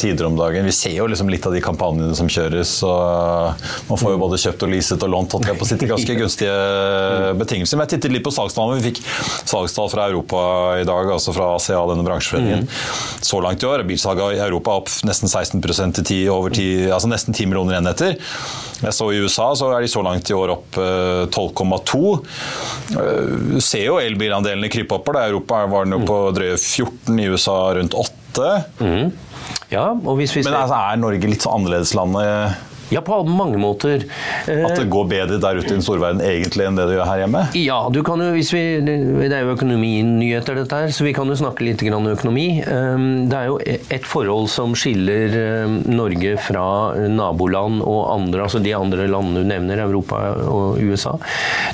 tider 0.00 0.28
om 0.28 0.38
dagen. 0.38 0.68
Vi 0.68 0.74
ser 0.76 0.94
jo 0.94 1.08
liksom 1.10 1.30
litt 1.32 1.46
av 1.48 1.56
de 1.56 1.62
kampanjene 1.64 2.14
som 2.18 2.30
kjøres. 2.30 2.74
og 2.86 3.66
Man 3.90 4.00
får 4.00 4.14
jo 4.14 4.20
både 4.22 4.40
kjøpt 4.44 4.66
og 4.66 4.72
leaset 4.72 5.06
og 5.06 5.12
lånt 5.12 5.36
holdt 5.36 5.50
jeg 5.50 5.58
på 5.58 5.66
å 5.66 5.90
ganske 5.94 6.18
gunstige 6.20 6.56
betingelser. 7.40 7.78
Men 7.78 7.88
jeg 7.88 7.96
tittet 7.96 8.16
litt 8.16 8.26
på 8.26 8.34
salgstallene. 8.34 8.78
Vi 8.80 8.92
fikk 8.92 9.02
salgstall 9.50 9.90
fra 9.92 10.08
Europa 10.12 10.42
i 10.80 10.86
dag, 10.88 11.10
altså 11.16 11.34
fra 11.34 11.52
ACA, 11.56 11.82
denne 11.90 12.06
bransjeforeningen. 12.06 12.68
Mm. 12.68 13.22
Så 13.26 13.42
langt 13.42 13.62
i 13.62 13.68
år 13.68 13.82
er 13.82 13.88
bilsalget 13.88 14.38
i 14.38 14.44
Europa 14.44 14.78
opp 14.82 14.92
nesten 15.08 15.30
16 15.30 15.62
til 15.98 16.04
10, 16.04 16.20
over 16.32 16.54
10, 16.54 16.92
altså 16.94 17.10
nesten 17.10 17.34
10 17.34 17.50
millioner 17.50 17.80
enheter. 17.80 18.18
Jeg 18.82 18.96
så 18.96 19.08
I 19.14 19.20
USA 19.22 19.48
så 19.58 19.68
er 19.76 19.84
de 19.84 19.90
så 19.90 20.02
langt 20.04 20.30
i 20.30 20.34
år 20.36 20.54
opp 20.56 20.78
12,2. 20.78 22.00
Eh, 22.98 23.20
du 23.54 23.60
ser 23.62 23.86
jo 23.86 24.00
elbilandelene 24.02 24.70
krype 24.72 24.98
oppover. 24.98 25.22
I 25.22 25.30
Europa 25.30 25.62
var 25.70 25.86
den 25.86 25.96
jo 25.98 26.02
på 26.08 26.18
drøye 26.34 26.58
14, 26.58 27.20
i 27.22 27.28
USA 27.30 27.58
rundt 27.78 27.94
8. 27.94 28.50
Mm. 28.82 29.12
Ja, 29.72 29.86
Men 29.94 30.58
altså, 30.58 30.76
er 30.76 31.00
Norge 31.00 31.30
litt 31.30 31.44
så 31.44 31.54
annerledeslandet? 31.54 32.68
Ja, 32.92 33.00
på 33.04 33.22
mange 33.24 33.58
måter. 33.60 34.04
At 34.46 34.76
det 34.76 34.88
går 34.92 35.08
bedre 35.10 35.38
der 35.42 35.60
ute 35.60 35.70
i 35.70 35.76
den 35.76 35.84
store 35.84 36.02
verden 36.02 36.22
egentlig 36.24 36.66
enn 36.68 36.78
det 36.78 36.86
det 36.90 36.98
gjør 36.98 37.08
her 37.08 37.22
hjemme? 37.24 37.42
Ja, 37.58 37.78
du 37.92 38.00
kan 38.06 38.20
jo, 38.22 38.30
hvis 38.36 38.52
vi, 38.54 38.62
det 38.84 39.30
er 39.32 39.46
jo 39.46 39.54
økonominyheter 39.56 40.58
dette 40.60 40.80
her, 40.82 40.92
så 40.94 41.06
vi 41.06 41.14
kan 41.16 41.30
jo 41.30 41.36
snakke 41.38 41.64
litt 41.66 41.82
grann 41.84 42.08
økonomi. 42.10 42.46
Ehm, 42.66 43.06
det 43.30 43.38
er 43.38 43.50
jo 43.50 43.58
et 43.62 44.08
forhold 44.08 44.50
som 44.52 44.76
skiller 44.78 45.36
ehm, 45.38 45.78
Norge 45.92 46.36
fra 46.42 46.66
naboland 47.08 47.82
og 47.82 48.02
andre, 48.12 48.44
altså 48.46 48.62
de 48.62 48.74
andre 48.76 49.08
landene 49.10 49.42
du 49.42 49.48
nevner, 49.48 49.84
Europa 49.86 50.20
og 50.46 50.80
USA. 50.82 51.16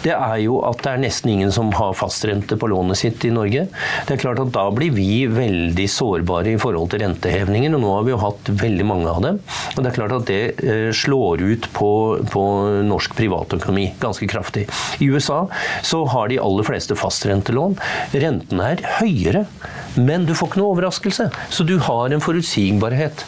Det 0.04 0.14
er 0.14 0.36
jo 0.44 0.60
at 0.68 0.82
det 0.84 0.94
er 0.94 1.02
nesten 1.02 1.34
ingen 1.34 1.52
som 1.54 1.72
har 1.76 1.96
fastrente 1.98 2.58
på 2.58 2.70
lånet 2.70 3.00
sitt 3.00 3.24
i 3.26 3.32
Norge. 3.34 3.66
Det 4.06 4.16
er 4.16 4.22
klart 4.22 4.42
at 4.42 4.52
da 4.54 4.68
blir 4.74 4.94
vi 4.94 5.26
veldig 5.30 5.88
sårbare 5.90 6.54
i 6.54 6.60
forhold 6.60 6.92
til 6.92 7.02
rentehevninger, 7.04 7.74
og 7.76 7.84
nå 7.84 7.94
har 7.96 8.06
vi 8.06 8.14
jo 8.14 8.22
hatt 8.22 8.52
veldig 8.62 8.86
mange 8.88 9.10
av 9.10 9.22
dem. 9.24 9.40
Og 9.74 9.82
det 9.82 9.90
er 9.90 9.98
klart 9.98 10.16
at 10.20 10.28
det 10.30 10.40
eh, 10.62 10.90
slår 11.08 11.42
ut 11.42 11.72
på, 11.72 11.90
på 12.32 12.42
norsk 12.84 13.14
privatøkonomi 13.16 13.94
ganske 14.00 14.28
kraftig. 14.28 14.66
I 15.00 15.08
USA 15.08 15.46
så 15.82 16.02
har 16.12 16.28
de 16.28 16.36
aller 16.44 16.66
fleste 16.68 16.96
fastrentelån. 16.98 17.78
Rentene 18.12 18.66
er 18.74 18.82
høyere, 18.98 19.46
men 19.96 20.26
du 20.28 20.34
får 20.36 20.50
ikke 20.50 20.60
noe 20.60 20.74
overraskelse. 20.74 21.28
Så 21.50 21.64
du 21.66 21.76
har 21.82 22.12
en 22.12 22.22
forutsigbarhet. 22.22 23.24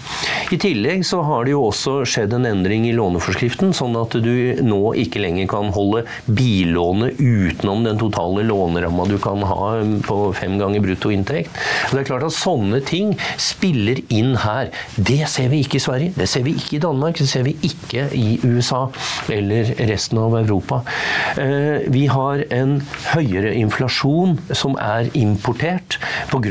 I 0.51 0.59
tillegg 0.61 1.05
så 1.07 1.23
har 1.27 1.47
det 1.47 1.55
jo 1.55 1.65
også 1.69 2.01
skjedd 2.09 2.35
en 2.37 2.49
endring 2.49 2.87
i 2.89 2.95
låneforskriften, 2.97 3.73
sånn 3.77 3.97
at 4.01 4.17
du 4.23 4.61
nå 4.67 4.81
ikke 4.99 5.23
lenger 5.23 5.49
kan 5.51 5.71
holde 5.75 6.05
billånet 6.27 7.21
utenom 7.21 7.85
den 7.87 8.01
totale 8.01 8.45
låneramma 8.47 9.07
du 9.11 9.17
kan 9.23 9.45
ha 9.47 9.71
på 10.07 10.19
fem 10.37 10.59
ganger 10.61 10.83
bruttoinntekt. 10.85 11.55
Det 11.91 12.03
er 12.03 12.09
klart 12.09 12.27
at 12.27 12.37
sånne 12.37 12.83
ting 12.87 13.15
spiller 13.41 14.03
inn 14.13 14.35
her. 14.43 14.71
Det 14.97 15.23
ser 15.31 15.51
vi 15.53 15.63
ikke 15.65 15.79
i 15.79 15.85
Sverige, 15.85 16.15
det 16.17 16.29
ser 16.31 16.45
vi 16.47 16.57
ikke 16.59 16.79
i 16.79 16.83
Danmark, 16.83 17.19
det 17.21 17.29
ser 17.31 17.47
vi 17.47 17.57
ikke 17.67 18.09
i 18.17 18.39
USA 18.45 18.87
eller 19.33 19.75
resten 19.91 20.21
av 20.21 20.37
Europa. 20.41 20.83
Eh, 21.41 21.87
vi 21.93 22.07
har 22.11 22.45
en 22.55 22.79
høyere 23.13 23.55
inflasjon 23.59 24.39
som 24.51 24.77
er 24.81 25.11
importert 25.19 25.99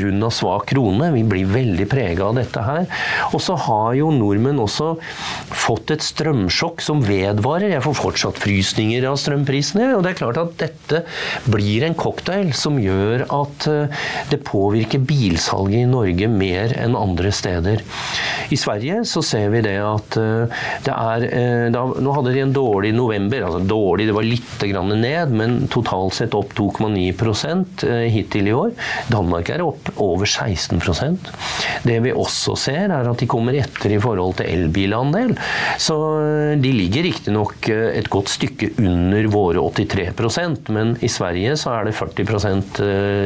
pga. 0.00 0.30
svak 0.30 0.66
krone. 0.70 1.10
Vi 1.14 1.24
blir 1.26 1.48
veldig 1.50 1.86
prega 1.90 2.28
av 2.28 2.36
dette 2.38 2.62
her. 2.64 2.86
Og 3.34 3.40
så 3.42 3.56
har 3.66 3.94
jo 3.98 4.10
nordmenn 4.14 4.60
også 4.62 4.92
fått 5.50 5.92
et 5.94 6.04
strømsjokk 6.04 6.82
som 6.84 7.02
vedvarer. 7.04 7.74
Jeg 7.74 7.84
får 7.84 7.98
fortsatt 7.98 8.40
frysninger 8.40 9.06
av 9.08 9.18
strømprisene. 9.20 9.92
Og 9.96 10.04
det 10.04 10.14
er 10.14 10.20
klart 10.20 10.40
at 10.40 10.56
dette 10.60 11.02
blir 11.50 11.86
en 11.86 11.98
cocktail 11.98 12.52
som 12.56 12.78
gjør 12.80 13.26
at 13.26 13.68
eh, 13.70 14.06
det 14.30 14.42
påvirker 14.46 15.02
bilsalget 15.04 15.84
i 15.84 15.90
Norge 15.90 16.30
mer 16.30 16.74
enn 16.80 16.96
andre 16.98 17.32
steder. 17.34 17.84
I 18.50 18.58
Sverige 18.58 19.02
så 19.08 19.22
ser 19.24 19.50
vi 19.52 19.62
det 19.64 19.76
at 19.82 20.16
eh, 20.20 20.60
det 20.86 20.94
er 20.94 21.26
eh, 21.28 21.66
da, 21.74 21.84
Nå 22.00 22.14
hadde 22.16 22.34
de 22.34 22.44
en 22.44 22.54
dårlig 22.54 22.92
november. 22.96 23.46
altså 23.46 23.62
Dårlig, 23.70 24.08
det 24.10 24.16
var 24.16 24.26
litt 24.26 24.64
ned, 24.90 25.34
men 25.36 25.56
totalt 25.72 26.16
sett 26.16 26.34
opp 26.36 26.54
2,9 26.58 27.86
eh, 27.86 28.06
hittil 28.12 28.50
i 28.50 28.56
år. 28.56 28.72
Danmark 29.10 29.50
er 29.52 29.64
opp 29.64 29.89
over 29.96 30.28
16% 30.28 31.30
Det 31.86 31.96
vi 32.04 32.12
også 32.12 32.56
ser, 32.58 32.92
er 32.92 33.08
at 33.10 33.20
de 33.20 33.28
kommer 33.30 33.56
etter 33.58 33.94
i 33.94 34.00
forhold 34.02 34.38
til 34.40 34.50
elbilandel. 34.50 35.34
Så 35.80 35.96
eh, 36.20 36.54
de 36.60 36.72
ligger 36.76 37.06
riktignok 37.08 37.68
et 37.70 38.10
godt 38.12 38.32
stykke 38.32 38.72
under 38.78 39.28
våre 39.32 39.62
83% 39.70 40.70
men 40.74 40.94
i 41.04 41.10
Sverige 41.10 41.56
så 41.60 41.74
er 41.76 41.88
det 41.88 41.96
40% 41.98 42.80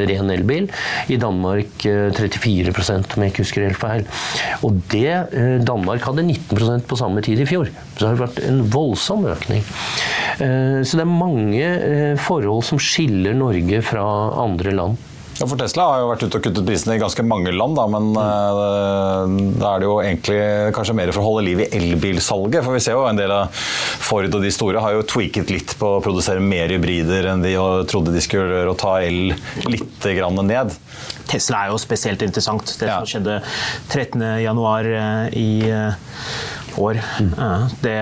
ren 0.09 0.31
elbil. 0.33 0.69
I 1.11 1.17
Danmark 1.21 1.85
34 1.85 2.73
om 2.75 3.23
jeg 3.23 3.31
ikke 3.31 3.43
husker 3.43 3.65
helt 3.65 3.79
feil. 3.79 4.05
Og 4.65 4.79
det 4.91 5.63
Danmark 5.65 6.03
hadde 6.05 6.25
19% 6.25 6.85
på 6.89 6.99
samme 6.99 7.23
tid 7.25 7.41
i 7.41 7.47
fjor 7.49 7.69
Så 7.69 8.01
det 8.01 8.09
har 8.09 8.21
vært 8.21 8.41
en 8.45 8.61
voldsom 8.71 9.25
økning. 9.31 9.63
Eh, 10.39 10.81
så 10.83 10.99
det 10.99 11.05
er 11.05 11.11
mange 11.11 11.65
eh, 11.65 12.13
forhold 12.19 12.65
som 12.67 12.81
skiller 12.81 13.35
Norge 13.37 13.81
fra 13.85 14.05
andre 14.43 14.75
land. 14.75 15.11
Ja, 15.35 15.43
for 15.43 15.59
Tesla 15.59 15.85
har 15.89 15.99
jo 15.99 16.07
vært 16.13 16.21
ute 16.23 16.39
og 16.39 16.45
kuttet 16.45 16.67
prisene 16.67 16.95
i 16.95 17.01
ganske 17.01 17.23
mange 17.27 17.51
land, 17.51 17.75
da, 17.75 17.85
men 17.91 18.05
mm. 18.15 19.39
da 19.59 19.73
er 19.73 19.81
det 19.81 19.89
jo 19.89 19.95
egentlig 19.99 20.37
kanskje 20.77 20.95
mer 20.95 21.11
for 21.11 21.23
å 21.23 21.25
holde 21.27 21.43
liv 21.49 21.63
i 21.65 21.67
elbilsalget. 21.75 22.63
For 22.63 22.77
vi 22.77 22.83
ser 22.85 22.95
jo 22.95 23.03
en 23.09 23.19
del 23.19 23.33
av 23.35 23.51
Ford 24.05 24.29
og 24.29 24.45
de 24.45 24.53
store 24.55 24.83
har 24.83 24.95
jo 24.95 25.03
tweaket 25.11 25.51
litt 25.51 25.75
på 25.79 25.97
å 25.97 26.01
produsere 26.03 26.39
mer 26.39 26.71
hybrider 26.71 27.27
enn 27.33 27.43
de 27.43 27.55
trodde 27.91 28.15
de 28.15 28.23
skulle 28.23 28.47
gjøre, 28.47 28.71
og 28.71 28.79
ta 28.79 28.95
el 29.03 29.35
litt 29.67 30.07
ned. 30.45 30.75
Tesla 31.27 31.65
er 31.65 31.73
jo 31.73 31.81
spesielt 31.81 32.23
interessant. 32.23 32.77
Det 32.79 32.87
som 32.87 33.09
skjedde 33.09 33.41
13.1 33.91 35.35
i 35.35 35.49
år. 36.79 36.99
Mm. 37.19 37.33
Det, 37.81 37.95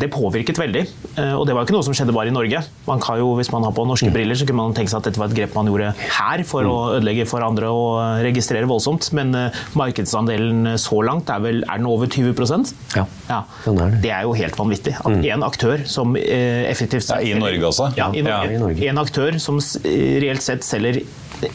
det, 0.00 0.08
påvirket 0.12 0.58
veldig. 0.60 0.84
Eh, 1.18 1.34
og 1.34 1.46
det 1.48 1.54
var 1.56 1.64
jo 1.64 1.68
ikke 1.68 1.76
noe 1.76 1.86
som 1.86 1.96
skjedde 1.96 2.14
bare 2.14 2.30
i 2.30 2.34
Norge. 2.34 2.62
Man 2.88 3.02
kan 3.02 3.18
jo, 3.20 3.32
Hvis 3.38 3.50
man 3.52 3.66
har 3.66 3.74
på 3.74 3.84
norske 3.88 4.10
mm. 4.10 4.14
briller, 4.14 4.38
så 4.38 4.46
kunne 4.48 4.62
man 4.62 4.76
tenke 4.76 4.92
seg 4.92 5.00
at 5.02 5.10
dette 5.10 5.20
var 5.20 5.30
et 5.30 5.36
grep 5.38 5.56
man 5.56 5.70
gjorde 5.70 5.92
her 5.98 6.44
for 6.48 6.66
mm. 6.66 6.72
å 6.72 6.78
ødelegge 6.98 7.26
for 7.30 7.44
andre 7.44 7.70
og 7.74 8.22
registrere 8.26 8.68
voldsomt. 8.70 9.10
Men 9.18 9.34
uh, 9.36 9.62
markedsandelen 9.78 10.74
så 10.80 11.00
langt 11.06 11.30
er 11.32 11.42
vel 11.44 11.62
er 11.64 11.80
den 11.80 11.88
over 11.90 12.10
20% 12.10 12.72
Ja, 12.96 13.04
ja. 13.28 13.40
Den 13.64 13.80
er 13.82 13.94
det. 13.94 14.02
det 14.04 14.12
er 14.14 14.26
jo 14.28 14.34
helt 14.38 14.58
vanvittig. 14.58 14.96
At 14.98 15.14
én 15.14 15.40
mm. 15.42 15.46
aktør 15.46 15.86
som 15.90 16.16
uh, 16.16 16.62
effektivt 16.68 17.10
ja, 17.10 17.20
I 17.22 17.38
Norge 17.38 17.70
også? 17.72 17.92
Ja, 17.98 18.10
i 18.12 18.24
Norge. 18.24 18.52
Ja, 18.52 18.58
i 18.58 18.62
Norge. 18.62 18.92
En 18.92 19.02
aktør 19.02 19.40
som 19.42 19.60
reelt 19.84 20.44
sett 20.44 20.66
selger 20.66 21.02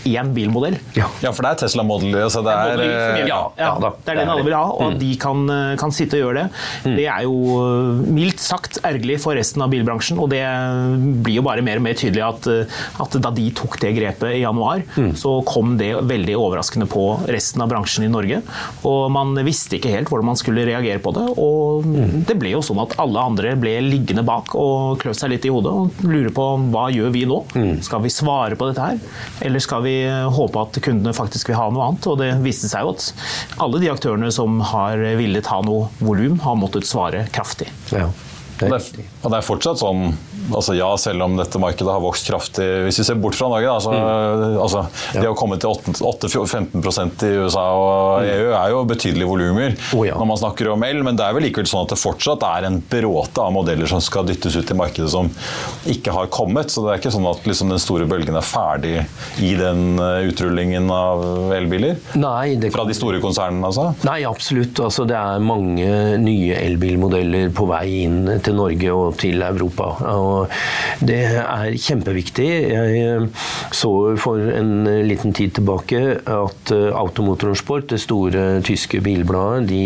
én 0.09 0.33
bilmodell. 0.35 0.77
Ja. 0.97 1.07
ja. 1.23 1.31
for 1.33 1.45
det 1.45 1.53
er 1.53 1.61
Tesla 1.63 1.85
Model. 1.87 2.15
så 2.31 2.43
det, 2.45 2.53
er, 2.53 2.73
Model 2.73 2.91
ja, 2.93 3.25
ja, 3.27 3.41
ja, 3.57 3.71
det 3.81 4.13
er 4.13 4.21
den 4.21 4.31
alle 4.33 4.45
vil 4.45 4.55
ha, 4.57 4.65
og 4.71 4.93
mm. 4.93 4.99
de 5.01 5.11
kan, 5.21 5.43
kan, 5.79 5.93
sitte 5.93 6.17
og 6.19 6.25
gjøre 6.25 6.43
det. 6.43 6.61
Mm. 6.85 6.95
Det 6.97 7.07
er 7.15 7.25
jo 7.27 7.37
øh, 7.61 8.03
mildt 8.15 8.43
sagt 8.43 8.79
ergerlig 8.83 9.19
for 9.23 9.37
resten 9.37 9.63
av 9.65 9.71
bilbransjen, 9.73 10.21
og 10.21 10.31
det 10.33 10.43
blir 11.25 11.39
jo 11.39 11.45
bare 11.45 11.65
mer 11.65 11.81
og 11.81 11.85
mer 11.85 11.97
tydelig 11.99 12.23
at, 12.25 12.49
at 13.03 13.17
da 13.23 13.33
de 13.33 13.49
tok 13.55 13.77
det 13.81 13.93
grepet 13.97 14.37
i 14.39 14.43
januar, 14.43 14.83
mm. 14.95 15.13
så 15.19 15.35
kom 15.47 15.75
det 15.79 15.91
veldig 16.09 16.37
overraskende 16.39 16.87
på 16.89 17.05
resten 17.31 17.63
av 17.63 17.71
bransjen 17.71 18.07
i 18.07 18.11
Norge. 18.11 18.41
Og 18.89 19.07
man 19.13 19.35
visste 19.45 19.77
ikke 19.77 19.93
helt 19.93 20.11
hvordan 20.11 20.31
man 20.31 20.39
skulle 20.39 20.65
reagere 20.67 21.01
på 21.03 21.13
det, 21.15 21.25
og 21.37 21.87
mm. 21.87 22.23
det 22.29 22.37
ble 22.39 22.53
jo 22.55 22.63
sånn 22.65 22.81
at 22.83 22.97
alle 23.01 23.23
andre 23.23 23.55
ble 23.59 23.77
liggende 23.85 24.25
bak 24.27 24.55
og 24.59 24.99
klø 25.01 25.13
seg 25.17 25.33
litt 25.33 25.47
i 25.47 25.53
hodet 25.53 25.73
og 25.73 26.03
lure 26.07 26.31
på 26.33 26.47
hva 26.73 26.87
gjør 26.93 27.13
vi 27.13 27.25
nå? 27.29 27.39
Mm. 27.55 27.73
Skal 27.85 28.03
vi 28.03 28.11
svare 28.13 28.57
på 28.59 28.69
dette 28.69 28.89
her, 28.91 28.99
eller 29.45 29.63
skal 29.63 29.72
skal 29.73 29.83
vi 29.87 29.95
håpe 30.35 30.61
at 30.61 30.77
kundene 30.85 31.15
faktisk 31.17 31.49
vil 31.49 31.57
ha 31.57 31.69
noe 31.73 31.87
annet. 31.87 32.05
Og 32.11 32.19
det 32.21 32.29
viste 32.45 32.69
seg 32.69 32.85
jo 32.85 32.93
at 32.93 33.07
alle 33.63 33.81
de 33.81 33.89
aktørene 33.89 34.29
som 34.33 34.59
har 34.73 35.01
villet 35.17 35.49
ha 35.49 35.63
noe 35.65 35.89
volum, 35.97 36.37
har 36.43 36.59
måttet 36.61 36.85
svare 36.85 37.25
kraftig. 37.33 37.71
Ja. 37.89 38.11
Og 38.61 38.69
det, 38.69 38.77
er, 38.77 39.07
og 39.23 39.33
det 39.33 39.39
er 39.39 39.47
fortsatt 39.47 39.81
sånn 39.81 40.13
altså 40.51 40.75
Ja, 40.77 40.89
selv 40.99 41.25
om 41.25 41.37
dette 41.39 41.61
markedet 41.61 41.91
har 41.91 42.03
vokst 42.03 42.27
kraftig 42.29 42.65
Hvis 42.87 42.99
vi 43.01 43.07
ser 43.07 43.19
bort 43.21 43.37
fra 43.37 43.49
Norge, 43.51 43.69
da, 43.69 43.79
så, 43.83 43.93
mm. 43.93 44.57
altså, 44.63 44.85
det 45.15 45.29
å 45.29 45.37
komme 45.37 45.59
til 45.61 45.73
8-15% 45.73 47.25
i 47.27 47.33
USA 47.43 47.65
og 47.77 48.27
EU 48.27 48.51
er 48.57 48.73
jo 48.73 48.83
betydelige 48.89 49.29
volumer 49.29 49.77
Oh, 49.93 50.03
ja. 50.07 50.15
når 50.17 50.27
man 50.29 50.39
snakker 50.39 50.69
om 50.73 50.83
el, 50.85 51.01
men 51.05 51.17
det 51.17 51.25
er 51.25 51.35
vel 51.35 51.45
likevel 51.47 51.67
sånn 51.69 51.85
at 51.85 51.93
det 51.93 51.99
fortsatt 52.01 52.43
er 52.47 52.67
en 52.67 52.79
bråte 52.89 53.41
av 53.41 53.53
modeller 53.55 53.89
som 53.89 54.01
skal 54.03 54.25
dyttes 54.27 54.55
ut 54.57 54.71
i 54.71 54.77
markedet 54.77 55.09
som 55.11 55.29
ikke 55.89 56.13
har 56.15 56.29
kommet. 56.33 56.71
Så 56.73 56.83
det 56.85 56.93
er 56.93 57.01
ikke 57.01 57.13
sånn 57.13 57.27
at 57.29 57.45
liksom, 57.47 57.71
den 57.73 57.81
store 57.81 58.07
bølgen 58.09 58.37
er 58.39 58.45
ferdig 58.45 58.95
i 59.43 59.53
den 59.59 59.99
eh, 60.01 60.29
utrullingen 60.29 60.89
av 60.93 61.53
elbiler? 61.55 61.99
Nei, 62.19 62.55
det 62.59 62.73
Fra 62.75 62.85
de 62.87 62.95
store 62.97 63.21
konsernene, 63.23 63.69
altså? 63.69 63.91
Nei, 64.07 64.21
absolutt. 64.27 64.81
Altså, 64.83 65.07
det 65.09 65.17
er 65.19 65.43
mange 65.43 65.89
nye 66.21 66.57
elbilmodeller 66.61 67.53
på 67.55 67.67
vei 67.69 67.85
inn 68.03 68.21
til 68.43 68.57
Norge 68.59 68.95
og 68.95 69.17
til 69.21 69.43
Europa. 69.45 69.91
Og 70.13 70.32
det 71.03 71.21
er 71.41 71.77
kjempeviktig. 71.79 72.49
Jeg 72.73 73.01
eh, 73.03 73.47
så 73.73 73.91
for 74.21 74.41
en 74.53 74.87
liten 75.07 75.35
tid 75.35 75.55
tilbake 75.57 76.01
at 76.19 76.73
eh, 76.75 76.89
Automotorsport, 76.93 77.89
det 77.93 78.01
store 78.03 78.61
tyske 78.65 79.01
bilbladet, 79.03 79.69
de 79.69 79.83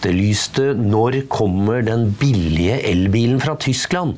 etterlyste 0.00 0.72
når 0.78 1.26
kommer 1.28 1.84
den 1.84 2.08
billige 2.18 2.78
elbilen 2.88 3.40
fra 3.40 3.56
Tyskland. 3.60 4.16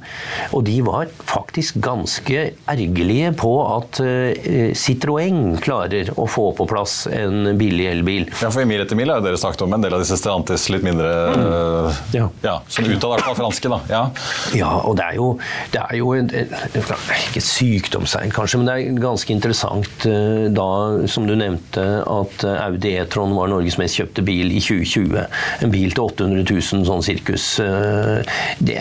Og 0.54 0.64
de 0.66 0.78
var 0.86 1.10
faktisk 1.26 1.80
ganske 1.82 2.52
ergerlige 2.70 3.32
på 3.38 3.50
at 3.66 4.00
eh, 4.04 4.72
Citroën 4.78 5.58
klarer 5.62 6.12
å 6.16 6.26
få 6.30 6.50
på 6.56 6.66
plass 6.70 7.06
en 7.10 7.56
billig 7.58 7.88
elbil. 7.90 8.28
Ja, 8.40 8.50
for 8.50 8.62
I 8.62 8.68
Mil 8.68 8.82
etter 8.84 8.98
mil 8.98 9.10
har 9.10 9.22
dere 9.24 9.40
snakket 9.40 9.64
om 9.66 9.74
en 9.74 9.82
del 9.82 9.96
av 9.96 10.02
disse 10.02 10.16
Stellantis 10.20 10.68
litt 10.72 10.84
mindre 10.86 11.10
mm. 11.32 11.50
Ja. 12.14 12.28
ja, 12.44 12.54
Som 12.70 12.86
utad 12.86 13.18
i 13.18 13.34
franske, 13.36 13.70
da. 13.72 13.80
Ja. 13.90 14.02
Ja, 14.56 14.70
og 14.86 14.96
det 14.98 15.08
er 15.10 15.18
jo, 15.18 15.28
det 15.72 15.82
er 15.82 15.98
jo 15.98 16.12
en, 16.16 16.30
ikke 16.30 17.40
et 17.40 17.46
sykdomstegn 17.46 18.32
kanskje, 18.34 18.60
men 18.60 18.68
det 18.68 18.76
er 18.76 19.02
ganske 19.02 19.34
interessant 19.34 20.06
eh, 20.08 20.46
da, 20.54 20.68
som 21.10 21.26
du 21.28 21.34
nevnte, 21.38 21.84
at 22.06 22.46
Audi 22.52 22.94
E-tron 23.00 23.34
var 23.36 23.50
Norges 23.50 23.78
mest 23.80 23.98
kjøpte 23.98 24.24
bil 24.26 24.52
i 24.52 24.60
2020. 24.62 25.18
En 25.64 25.71
bil 25.72 25.92
til 25.96 26.04
800 26.04 26.44
000 26.52 26.86
sånn 26.88 27.02
sirkus. 27.06 27.46
Eh, 27.62 28.22
Det, 28.62 28.76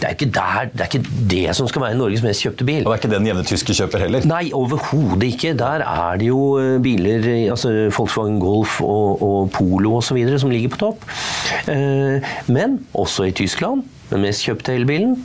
det, 0.00 0.06
er 0.08 0.14
ikke 0.14 0.30
der, 0.32 0.70
det 0.72 0.84
er 0.84 0.88
ikke 0.90 1.26
det 1.30 1.42
som 1.58 1.68
skal 1.68 1.82
være 1.84 1.98
Norges 1.98 2.22
mest 2.24 2.44
kjøpte 2.46 2.64
bil. 2.68 2.82
Og 2.86 2.90
det 2.92 2.94
er 2.96 3.00
ikke 3.02 3.12
den 3.12 3.28
jevne 3.28 3.44
tyske 3.48 3.76
kjøper 3.76 4.04
heller. 4.06 4.26
Nei, 4.30 4.44
overhodet 4.56 5.28
ikke. 5.34 5.52
Der 5.58 5.84
er 5.86 6.20
det 6.22 6.30
jo 6.30 6.40
eh, 6.62 6.78
biler, 6.84 7.26
altså 7.52 7.72
Volkswagen 7.92 8.40
Golf 8.42 8.78
og, 8.84 9.22
og 9.22 9.50
Polo 9.54 9.96
osv. 10.00 10.18
som 10.38 10.50
ligger 10.54 10.72
på 10.74 10.80
topp. 10.86 11.06
Eh, 11.68 12.32
Men 12.52 12.80
også 12.94 13.28
i 13.28 13.36
Tyskland, 13.36 13.84
den 14.10 14.24
mest 14.24 14.44
kjøpte 14.46 14.74
elbilen, 14.78 15.18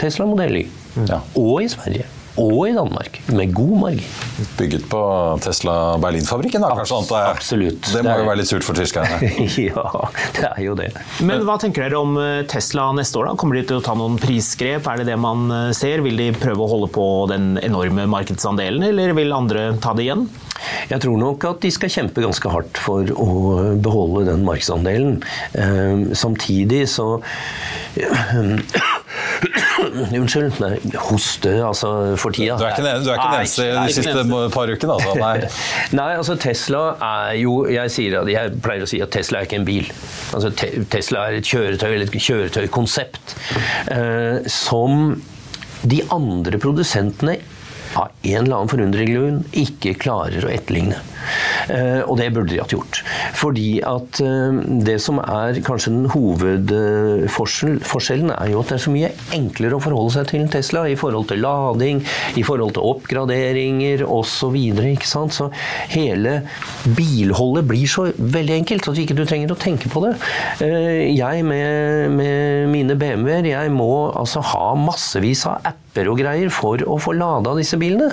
Tesla 0.00 0.26
Modell 0.28 0.62
Y. 0.62 0.66
Ja. 1.08 1.20
Og 1.36 1.62
i 1.64 1.68
Sverige. 1.68 2.06
Og 2.36 2.66
i 2.68 2.72
Danmark, 2.76 3.14
med 3.32 3.52
god 3.56 3.78
margin. 3.80 4.10
Bygget 4.58 4.82
på 4.92 4.98
Tesla 5.40 5.96
Berlin-fabrikken, 6.02 6.60
da, 6.60 6.74
kanskje? 6.76 6.98
antar. 7.00 7.30
Absolutt. 7.32 7.80
Det 7.92 8.02
må 8.04 8.10
Det 8.10 8.12
er- 8.12 8.18
jo 8.20 8.26
være 8.28 8.36
litt 8.42 8.50
surt 8.50 8.64
for 8.66 8.76
tyskerne. 8.76 9.20
ja, 9.70 9.84
det 10.36 10.44
er 10.50 10.60
jo 10.66 10.74
det. 10.76 10.90
Men 11.24 11.46
hva 11.48 11.56
tenker 11.62 11.86
dere 11.86 11.98
om 12.02 12.16
eh, 12.20 12.42
Tesla 12.50 12.90
neste 12.92 13.16
år? 13.22 13.30
da? 13.30 13.34
Kommer 13.40 13.56
de 13.56 13.62
til 13.70 13.78
å 13.80 13.84
ta 13.86 13.94
noen 13.96 14.18
prisgrep? 14.20 14.84
Er 14.92 15.00
det 15.00 15.06
det 15.08 15.16
man 15.18 15.46
eh, 15.50 15.70
ser? 15.72 16.04
Vil 16.04 16.16
de 16.20 16.28
prøve 16.36 16.60
å 16.60 16.68
holde 16.74 16.90
på 16.92 17.06
den 17.32 17.56
enorme 17.64 18.04
markedsandelen, 18.12 18.84
eller 18.90 19.16
vil 19.16 19.32
andre 19.32 19.70
ta 19.80 19.94
det 19.96 20.04
igjen? 20.10 20.26
Jeg 20.90 21.00
tror 21.02 21.16
nok 21.20 21.44
at 21.48 21.60
de 21.64 21.70
skal 21.72 21.88
kjempe 21.92 22.20
ganske 22.24 22.50
hardt 22.52 22.76
for 22.80 23.04
å 23.16 23.76
beholde 23.80 24.26
den 24.28 24.44
markedsandelen. 24.44 25.22
Eh, 25.56 26.12
samtidig 26.16 26.84
så 26.92 27.14
Unnskyld. 30.16 30.58
Nei, 30.62 30.72
hoste 31.08 31.52
altså 31.64 31.90
for 32.20 32.34
tida. 32.36 32.56
Du 32.58 32.64
er 32.66 32.74
ikke 32.74 32.84
den 32.86 32.92
eneste 32.94 33.66
de 33.74 33.94
siste 33.94 34.24
par 34.54 34.72
ukene, 34.72 34.96
altså. 34.96 35.14
Nei. 35.24 35.50
Nei, 35.96 36.10
altså 36.16 36.36
Tesla 36.40 36.82
er 36.96 37.36
jo 37.40 37.56
Jeg, 37.70 37.92
sier, 37.94 38.18
jeg 38.30 38.54
pleier 38.64 38.86
å 38.86 38.90
si 38.90 39.00
at 39.04 39.12
Tesla 39.14 39.40
er 39.40 39.48
ikke 39.48 39.60
en 39.60 39.68
bil. 39.68 39.90
Altså 40.36 40.52
te, 40.56 40.70
Tesla 40.92 41.26
er 41.30 41.40
et 41.40 41.50
kjøretøy, 41.50 41.88
eller 41.92 42.06
et 42.06 42.28
kjøretøykonsept, 42.28 43.36
eh, 43.94 44.46
som 44.50 45.16
de 45.86 46.00
andre 46.14 46.58
produsentene 46.62 47.36
av 47.96 48.10
en 48.22 48.42
eller 48.42 48.56
annen 48.56 48.70
forundring 48.70 49.12
grunn 49.12 49.42
ikke 49.56 49.94
klarer 50.00 50.44
å 50.44 50.52
etterligne. 50.52 50.98
Eh, 51.72 52.02
og 52.06 52.14
det 52.20 52.28
burde 52.34 52.50
de 52.52 52.60
hatt 52.62 52.72
gjort. 52.74 53.00
Fordi 53.36 53.80
at 53.86 54.20
eh, 54.24 54.52
det 54.86 54.98
som 55.02 55.16
er 55.22 55.60
kanskje 55.66 55.92
den 55.94 56.08
hovedforskjellen, 56.12 58.30
er 58.36 58.46
jo 58.52 58.60
at 58.62 58.68
det 58.72 58.76
er 58.78 58.84
så 58.86 58.92
mye 58.94 59.10
enklere 59.36 59.76
å 59.78 59.82
forholde 59.82 60.14
seg 60.16 60.24
til 60.30 60.40
en 60.44 60.52
Tesla 60.52 60.80
i 60.90 60.96
forhold 60.98 61.26
til 61.30 61.42
lading, 61.44 61.98
i 62.38 62.42
forhold 62.46 62.72
til 62.76 62.86
oppgraderinger 62.92 63.98
osv. 64.06 64.56
ikke 64.92 65.08
sant? 65.08 65.32
Så 65.36 65.44
hele 65.92 66.32
bilholdet 66.96 67.64
blir 67.68 67.86
så 67.90 68.02
veldig 68.16 68.54
enkelt 68.60 68.88
at 68.92 69.00
ikke 69.02 69.18
du 69.18 69.24
trenger 69.26 69.52
å 69.54 69.58
tenke 69.60 69.86
på 69.92 69.98
det. 70.06 70.14
Eh, 70.64 71.04
Jeg 71.16 71.36
med, 71.46 72.10
med 72.16 72.68
mine 72.72 72.94
BMW-er, 72.98 73.44
jeg 73.50 73.68
må 73.74 73.90
altså 74.16 74.40
ha 74.52 74.66
massevis 74.78 75.42
av 75.48 75.54
apper 75.72 76.04
og 76.10 76.18
greier 76.20 76.50
for 76.52 76.76
å 76.84 76.98
få 77.00 77.12
lada 77.16 77.54
disse 77.56 77.76
bilene. 77.80 78.10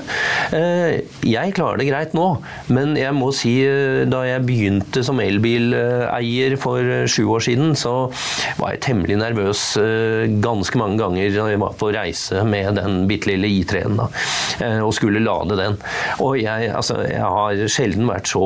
Jeg 0.53 1.53
klarer 1.57 1.77
det 1.81 1.87
greit 1.89 2.13
nå, 2.15 2.27
men 2.71 2.95
jeg 2.95 3.02
må 3.15 3.29
si 3.35 3.53
eh, 3.67 4.03
da 4.09 4.23
jeg 4.27 4.45
begynte 4.47 5.03
som 5.05 5.19
elbileier 5.23 6.55
for 6.61 6.79
eh, 6.79 7.05
sju 7.09 7.25
år 7.35 7.43
siden, 7.43 7.73
så 7.79 7.93
var 8.59 8.73
jeg 8.73 8.83
temmelig 8.87 9.17
nervøs 9.19 9.63
eh, 9.81 10.25
ganske 10.43 10.79
mange 10.79 11.01
ganger 11.01 11.33
da 11.35 11.49
jeg 11.51 11.61
var 11.63 11.75
på 11.79 11.91
reise 11.95 12.45
med 12.47 12.79
den 12.79 13.03
bitte 13.09 13.31
lille 13.31 13.49
I3-en 13.59 13.99
da, 13.99 14.07
og 14.85 14.93
skulle 14.95 15.23
lade 15.23 15.57
den. 15.59 15.77
Og 16.23 16.37
jeg, 16.39 16.71
altså, 16.71 17.01
jeg 17.07 17.33
har 17.35 17.65
sjelden 17.71 18.09
vært 18.09 18.31
så 18.31 18.45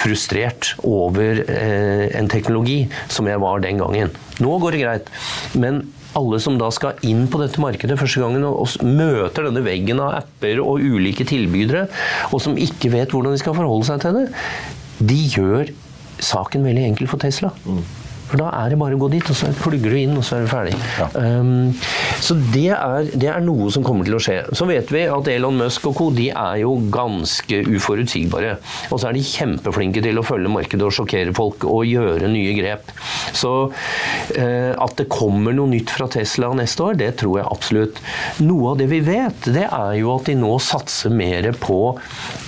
frustrert 0.00 0.74
over 0.86 1.42
en 1.46 2.28
teknologi 2.30 2.82
som 3.12 3.28
jeg 3.30 3.40
var 3.42 3.62
den 3.64 3.80
gangen. 3.80 4.12
Nå 4.40 4.58
går 4.62 4.76
det 4.76 4.84
greit, 4.84 5.10
men 5.60 5.82
alle 6.18 6.40
som 6.42 6.58
da 6.60 6.70
skal 6.74 6.98
inn 7.06 7.26
på 7.30 7.40
dette 7.42 7.60
markedet 7.62 7.98
første 8.00 8.22
gangen 8.22 8.46
og, 8.48 8.76
møter 8.86 9.46
denne 9.46 9.62
veggen 9.66 10.02
av 10.02 10.16
apper 10.22 10.62
og 10.62 10.82
ulike 10.82 11.26
tilbydere, 11.28 11.86
og 12.34 12.42
som 12.42 12.58
ikke 12.58 12.92
vet 12.94 13.14
hvordan 13.14 13.36
de 13.36 13.42
skal 13.42 13.56
forholde 13.56 13.88
seg 13.88 14.02
til 14.02 14.18
det, 14.18 14.26
de 15.00 15.20
gjør 15.36 15.72
saken 16.20 16.66
veldig 16.66 16.86
enkel 16.90 17.08
for 17.10 17.22
Tesla. 17.22 17.52
For 18.30 18.38
da 18.38 18.50
er 18.60 18.70
det 18.70 18.78
bare 18.78 18.94
å 18.94 19.00
gå 19.00 19.08
dit, 19.10 19.26
og 19.26 19.36
så 19.36 19.50
plugger 19.58 19.90
du 19.90 19.98
inn, 19.98 20.14
og 20.18 20.24
så 20.26 20.38
er 20.38 20.44
du 20.46 20.50
ferdig. 20.50 20.76
Um, 21.18 21.72
så 22.22 22.36
det 22.54 22.68
er, 22.76 23.08
det 23.18 23.30
er 23.32 23.42
noe 23.42 23.70
som 23.74 23.84
kommer 23.86 24.06
til 24.06 24.16
å 24.16 24.22
skje. 24.22 24.38
Så 24.56 24.68
vet 24.70 24.92
vi 24.94 25.02
at 25.10 25.30
Elon 25.32 25.58
Musk 25.58 25.88
og 25.90 25.96
co. 25.98 26.08
de 26.14 26.28
er 26.30 26.60
jo 26.62 26.76
ganske 26.94 27.62
uforutsigbare. 27.66 28.54
Og 28.90 29.00
så 29.00 29.10
er 29.10 29.18
de 29.18 29.24
kjempeflinke 29.26 30.02
til 30.04 30.20
å 30.20 30.26
følge 30.26 30.52
markedet 30.52 30.86
og 30.86 30.94
sjokkere 30.94 31.34
folk 31.36 31.66
og 31.66 31.82
gjøre 31.88 32.30
nye 32.30 32.54
grep. 32.54 32.92
Så 33.34 33.52
uh, 33.66 34.72
at 34.86 34.96
det 35.00 35.08
kommer 35.10 35.56
noe 35.56 35.72
nytt 35.72 35.90
fra 35.90 36.06
Tesla 36.10 36.52
neste 36.54 36.86
år, 36.86 37.00
det 37.02 37.10
tror 37.24 37.40
jeg 37.40 37.50
absolutt. 37.50 38.00
Noe 38.44 38.74
av 38.74 38.80
det 38.80 38.90
vi 38.92 39.02
vet, 39.06 39.50
det 39.50 39.66
er 39.66 39.98
jo 39.98 40.14
at 40.14 40.30
de 40.30 40.38
nå 40.38 40.52
satser 40.62 41.10
mer 41.14 41.50
på 41.58 41.80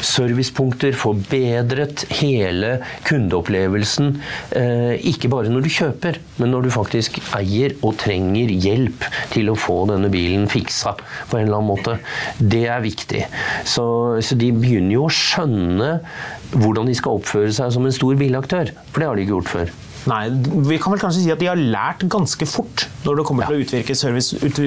servicepunkter, 0.03 0.95
forbedret 0.95 2.07
hele 2.21 2.77
kundeopplevelsen. 3.09 4.14
Uh, 4.55 4.95
ikke 5.11 5.33
bare 5.33 5.51
når 5.51 5.66
du 5.66 5.72
kjøper, 5.73 6.19
men 6.41 6.53
når 6.53 6.67
du 6.67 6.71
faktisk 6.75 7.19
eier 7.37 7.75
og 7.83 7.97
trenger 8.03 8.53
hjelp 8.53 9.07
til 9.33 9.51
å 9.53 9.59
få 9.59 9.83
denne 9.91 10.11
bilen 10.13 10.49
fiksa 10.51 10.95
på 10.99 11.39
en 11.39 11.47
eller 11.47 11.59
annen 11.59 11.71
måte. 11.73 11.97
Det 12.39 12.65
er 12.71 12.85
viktig. 12.85 13.25
Så, 13.69 13.85
så 14.25 14.39
de 14.39 14.53
begynner 14.55 14.97
jo 14.97 15.07
å 15.09 15.15
skjønne 15.15 15.95
hvordan 16.53 16.91
de 16.91 16.97
skal 16.99 17.21
oppføre 17.21 17.53
seg 17.55 17.73
som 17.75 17.89
en 17.89 17.97
stor 17.97 18.19
bilaktør. 18.21 18.75
For 18.93 19.03
det 19.03 19.09
har 19.09 19.19
de 19.19 19.27
ikke 19.27 19.37
gjort 19.37 19.53
før. 19.57 19.75
Nei, 20.11 20.25
Vi 20.67 20.81
kan 20.83 20.95
vel 20.95 21.03
kanskje 21.03 21.23
si 21.23 21.31
at 21.33 21.41
de 21.43 21.49
har 21.51 21.61
lært 21.61 22.03
ganske 22.11 22.49
fort 22.51 22.89
når 23.05 23.17
det 23.21 23.25
kommer 23.29 23.49
til 23.51 23.62
å 23.62 23.97
service, 23.99 24.35
ut, 24.43 24.59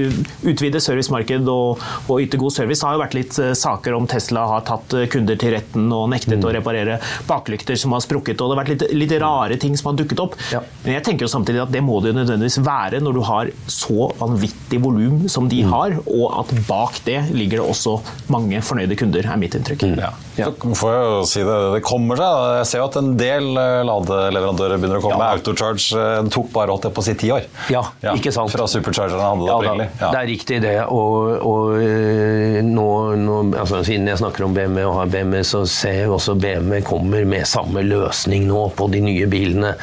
utvide 0.43 0.79
servicemarked 0.83 1.47
og, 1.51 1.81
og 2.09 2.21
yte 2.23 2.39
god 2.41 2.53
service. 2.55 2.79
Det 2.81 2.87
har 2.89 2.97
jo 2.97 3.03
vært 3.03 3.17
litt 3.17 3.37
eh, 3.39 3.53
saker 3.57 3.95
om 3.97 4.07
Tesla 4.11 4.45
har 4.49 4.65
tatt 4.67 4.93
eh, 4.97 5.05
kunder 5.11 5.37
til 5.41 5.55
retten 5.55 5.89
og 5.95 6.09
nektet 6.11 6.23
Mm. 6.35 6.41
å 6.49 6.51
reparere 6.51 6.95
baklykter 7.29 7.77
som 7.79 7.93
har 7.95 8.01
sprukket. 8.03 8.41
og 8.41 8.49
Det 8.49 8.55
har 8.55 8.59
vært 8.63 8.71
litt, 8.73 8.83
litt 8.97 9.13
rare 9.21 9.55
ting 9.61 9.75
som 9.77 9.91
har 9.91 9.99
dukket 10.01 10.19
opp. 10.19 10.33
Ja. 10.51 10.59
Men 10.83 10.97
jeg 10.97 11.03
tenker 11.05 11.25
jo 11.27 11.31
samtidig 11.31 11.61
at 11.63 11.71
det 11.71 11.83
må 11.85 11.99
det 12.03 12.11
jo 12.11 12.17
nødvendigvis 12.17 12.57
være 12.65 12.99
når 13.05 13.13
du 13.13 13.21
har 13.27 13.51
så 13.71 14.09
vanvittig 14.19 14.81
volum 14.83 15.27
som 15.31 15.45
Mm. 15.45 15.49
de 15.53 15.61
har, 15.69 15.93
og 16.09 16.25
at 16.41 16.51
bak 16.67 16.97
det 17.05 17.19
ligger 17.31 17.61
det 17.61 17.67
også 17.69 17.99
mange 18.33 18.57
fornøyde 18.65 18.97
kunder, 18.97 19.27
er 19.29 19.37
mitt 19.37 19.53
inntrykk. 19.55 19.83
Mm. 19.85 19.99
Ja. 20.01 20.11
Så 20.49 20.75
får 20.75 20.91
jeg 20.95 21.03
jo 21.05 21.19
si 21.29 21.43
det, 21.45 21.57
det 21.75 21.81
kommer 21.85 22.17
seg. 22.19 22.41
Jeg 22.59 22.65
ser 22.71 22.79
jo 22.81 22.87
at 22.89 22.95
en 22.99 23.11
del 23.19 23.45
eh, 23.61 23.83
ladeleverandører 23.87 24.81
begynner 24.81 24.99
å 24.99 25.05
komme. 25.05 25.21
Ja. 25.21 25.37
Autocharge 25.37 26.29
tok 26.33 26.49
bare 26.55 26.73
holdt 26.73 26.89
jeg 26.89 26.95
på 26.97 27.03
å 27.03 27.05
si 27.05 27.13
ti 27.21 27.29
år. 27.35 27.45
Ja, 27.71 27.83
ikke 28.15 28.24
Ikke 28.25 28.33
sant? 28.33 28.49
fra 28.49 28.65
Superchargerne 28.65 29.21
hadde 29.21 29.43
det 29.43 29.49
Ja, 29.51 29.55
opprinnelig. 29.59 29.87
Ja. 29.99 30.07
Det 30.09 30.19
er 30.19 30.29
riktig, 30.31 30.57
det. 30.63 30.73
Og, 30.89 31.43
og 31.45 31.75
øh, 31.77 32.57
nå, 32.65 32.89
nå 33.21 33.35
altså, 33.53 33.83
Siden 33.85 34.09
jeg 34.09 34.17
snakker 34.17 34.47
om 34.47 34.55
BMW 34.55 34.81
og 34.87 34.95
har 34.97 35.11
BMW, 35.13 35.43
så 35.45 35.61
ser 35.69 35.99
jeg 35.99 36.09
også 36.09 36.33
BMW 36.41 36.79
kommer 36.85 37.27
med 37.29 37.45
samme 37.49 37.83
løsning 37.85 38.47
nå 38.49 38.63
på 38.77 38.87
de 38.89 39.03
nye 39.05 39.27
bilene. 39.29 39.75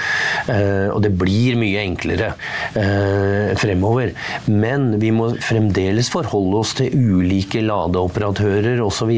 Eh, 0.51 0.89
og 0.91 0.99
det 1.05 1.13
blir 1.21 1.59
mye 1.61 1.85
enklere 1.85 2.33
eh, 2.79 3.53
fremover. 3.61 4.11
Men 4.51 4.97
vi 5.03 5.13
må 5.15 5.31
fremdeles 5.43 6.11
forholde 6.13 6.59
oss 6.65 6.75
til 6.81 6.91
ulike 6.99 7.63
ladeoperatører 7.63 8.83
osv. 8.83 9.13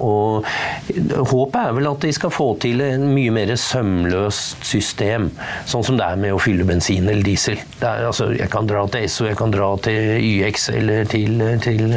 Og, 0.00 0.48
og 0.48 1.28
håpet 1.34 1.60
er 1.60 1.76
vel 1.76 1.90
at 1.92 2.08
de 2.08 2.14
skal 2.16 2.32
få 2.32 2.48
til 2.64 2.80
en 2.86 3.10
mye 3.12 3.34
mer 3.34 3.52
sømløst 3.60 4.64
system. 4.70 5.28
Sånn 5.68 5.84
som 5.84 6.00
det 6.00 6.08
er 6.08 6.24
med 6.24 6.32
å 6.32 6.40
fylle 6.40 6.64
bensin 6.68 7.10
eller 7.10 7.26
diesel. 7.26 7.60
Det 7.76 7.84
er, 7.86 8.08
altså, 8.08 8.30
jeg 8.32 8.48
kan 8.52 8.69
dra 8.70 8.86
til 8.90 9.06
SO, 9.10 9.26
jeg 9.28 9.38
kan 9.38 9.52
dra 9.54 9.70
til 9.84 10.16
YX 10.24 10.68
eller 10.78 11.08
til, 11.10 11.42
til 11.64 11.94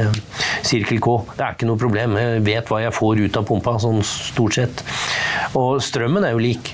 Sirkel 0.65 1.01
K. 1.03 1.17
Det 1.37 1.45
er 1.45 1.57
ikke 1.57 1.69
noe 1.69 1.81
problem. 1.81 2.17
Jeg 2.19 2.45
vet 2.45 2.71
hva 2.71 2.83
jeg 2.83 2.95
får 2.97 3.23
ut 3.23 3.39
av 3.41 3.47
pumpa, 3.49 3.77
sånn 3.83 4.01
stort 4.07 4.57
sett. 4.59 4.85
Og 5.59 5.77
strømmen 5.83 6.25
er 6.27 6.35
jo 6.35 6.43
lik. 6.43 6.73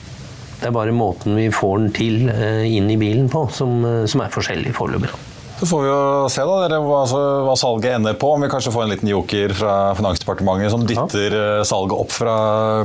Det 0.60 0.68
er 0.68 0.76
bare 0.76 0.92
måten 0.96 1.38
vi 1.40 1.48
får 1.56 1.76
den 1.80 1.92
til 1.96 2.30
eh, 2.34 2.66
inn 2.68 2.90
i 2.92 2.98
bilen 3.00 3.30
på, 3.32 3.46
som, 3.56 3.80
eh, 3.88 4.06
som 4.12 4.26
er 4.26 4.34
forskjellig 4.34 4.74
foreløpig. 4.76 5.12
Så 5.60 5.68
får 5.68 5.82
vi 5.84 5.88
jo 5.90 6.02
se 6.32 6.44
da, 6.48 6.58
dere, 6.64 6.78
hva, 6.84 7.02
altså, 7.04 7.22
hva 7.44 7.54
salget 7.60 7.98
ender 7.98 8.16
på. 8.20 8.30
Om 8.36 8.46
vi 8.46 8.52
kanskje 8.52 8.72
får 8.72 8.86
en 8.86 8.92
liten 8.94 9.10
joker 9.12 9.54
fra 9.60 9.74
Finansdepartementet 9.98 10.72
som 10.72 10.86
dytter 10.88 11.36
ja. 11.36 11.48
salget 11.68 11.96
opp 12.00 12.14
fra 12.16 12.36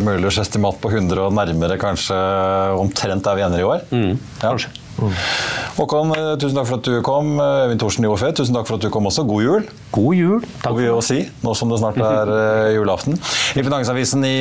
Møhlers 0.03 0.40
estimat 0.42 0.81
på 0.83 0.90
100 0.90 1.22
og 1.22 1.37
nærmere 1.38 1.79
kanskje 1.79 2.18
omtrent 2.79 3.27
der 3.27 3.38
vi 3.38 3.46
ender 3.46 3.62
i 3.62 3.68
år. 3.68 3.87
Mm, 3.94 4.16
Ja. 4.42 4.57
Kanskje. 5.11 5.55
Håkon, 5.75 6.12
eh, 6.14 6.37
tusen 6.38 6.55
takk 6.55 6.69
for 6.69 6.79
at 6.79 6.87
du 6.87 7.03
kom. 7.03 7.33
Eh, 7.43 7.67
Øyvind 7.67 7.81
Thorsen 7.83 8.05
i 8.05 8.07
OFE, 8.07 8.29
tusen 8.31 8.55
takk 8.55 8.69
for 8.69 8.77
at 8.79 8.85
du 8.85 8.90
kom 8.95 9.09
også. 9.11 9.25
God 9.27 9.43
jul. 9.43 9.64
God 9.90 10.14
jul. 10.14 10.40
Takk 10.62 10.77
for 10.77 10.83
jo 10.85 11.01
si, 11.03 11.17
nå 11.43 11.55
som 11.59 11.73
det 11.73 11.81
snart 11.81 11.99
er 11.99 12.31
eh, 12.31 12.75
julaften. 12.77 13.19
I 13.59 13.64
Finansavisen 13.66 14.22
i 14.22 14.37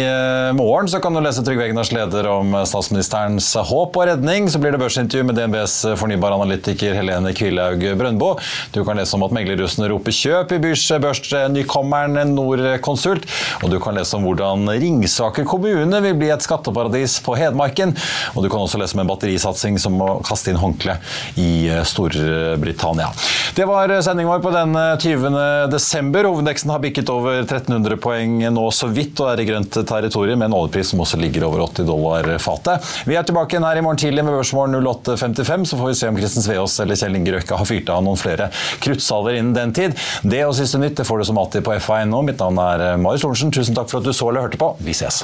morgen 0.53 0.89
så 0.89 1.01
kan 1.01 1.13
du 1.13 1.21
lese 1.21 1.41
Trygve 1.45 1.65
Egnars 1.65 1.89
leder 1.93 2.27
om 2.29 2.53
statsministerens 2.69 3.47
håp 3.65 3.97
og 3.97 4.05
redning. 4.11 4.45
Så 4.49 4.61
blir 4.61 4.75
det 4.75 4.81
børsintervju 4.81 5.25
med 5.25 5.37
DNBs 5.39 5.75
fornybaranalytiker 5.97 6.93
Helene 6.97 7.33
Kvilhaug 7.33 7.81
Brøndbo. 7.97 8.35
Du 8.73 8.83
kan 8.85 8.97
lese 9.01 9.17
om 9.17 9.25
at 9.25 9.33
meglerrussene 9.33 9.89
roper 9.89 10.13
kjøp 10.13 10.53
i 10.53 10.61
Børs, 10.61 10.85
børsnykommeren 11.01 12.35
Norconsult. 12.35 13.25
Og 13.63 13.73
du 13.73 13.79
kan 13.81 13.97
lese 13.97 14.17
om 14.17 14.27
hvordan 14.27 14.69
Ringsaker 14.69 15.49
kommune 15.49 16.01
vil 16.05 16.17
bli 16.19 16.29
et 16.33 16.45
skatteparadis 16.45 17.17
på 17.25 17.37
Hedmarken. 17.39 17.95
Og 18.35 18.45
du 18.45 18.51
kan 18.53 18.61
også 18.61 18.81
lese 18.81 18.97
om 18.97 19.05
en 19.05 19.13
batterisatsing 19.13 19.81
som 19.81 19.97
må 19.97 20.19
kaste 20.25 20.52
inn 20.52 20.52
håndkle 20.59 20.97
i 21.39 21.67
eh, 21.69 21.83
Storbritannia. 21.87 23.09
Det 23.55 23.65
var 23.69 23.91
sendingen 24.01 24.31
vår 24.31 24.43
på 24.43 24.51
den 24.53 24.77
20. 24.99 25.69
desember. 25.71 26.25
Hovedindeksen 26.29 26.71
har 26.73 26.81
bikket 26.83 27.11
over 27.13 27.43
1300 27.43 27.97
poeng 28.01 28.39
nå 28.53 28.63
så 28.73 28.89
vidt 28.89 29.19
og 29.21 29.29
er 29.33 29.43
i 29.43 29.47
grønt 29.49 29.77
territorium 29.87 30.41
med 30.41 30.49
en 30.49 30.57
oljepris 30.57 30.93
som 30.93 31.03
også 31.03 31.19
ligger 31.21 31.45
over 31.47 31.65
80 31.67 31.89
dollar 31.89 32.31
fatet. 32.41 32.89
Vi 33.05 33.17
er 33.19 33.27
tilbake 33.27 33.55
igjen 33.55 33.67
her 33.67 33.79
i 33.79 33.85
morgen 33.85 34.01
tidlig 34.01 34.25
med 34.25 34.33
Børsmorgen 34.37 34.79
08.55, 34.81 35.67
så 35.69 35.79
får 35.79 35.91
vi 35.91 35.99
se 35.99 36.09
om 36.09 36.17
Kristen 36.17 36.45
Sveås 36.45 36.79
eller 36.83 36.99
Kjell 36.99 37.19
Inge 37.19 37.37
Røkke 37.37 37.61
har 37.61 37.69
fyrt 37.69 37.93
av 37.93 38.01
noen 38.05 38.19
flere 38.19 38.49
kruttsalver 38.83 39.37
innen 39.37 39.53
den 39.57 39.75
tid. 39.75 39.97
Det 40.23 40.43
og 40.47 40.57
siste 40.57 40.81
nytt 40.81 40.97
det 40.99 41.07
får 41.07 41.21
du 41.21 41.29
som 41.29 41.41
alltid 41.41 41.65
på 41.65 41.77
FA1. 41.77 42.17
Mitt 42.25 42.41
navn 42.41 42.61
er 42.65 42.85
Marius 42.97 43.25
Lorentzen. 43.27 43.53
Tusen 43.53 43.77
takk 43.77 43.91
for 43.91 44.01
at 44.01 44.09
du 44.09 44.13
så 44.15 44.29
eller 44.29 44.47
hørte 44.47 44.61
på. 44.61 44.73
Vi 44.83 44.97
ses. 44.97 45.23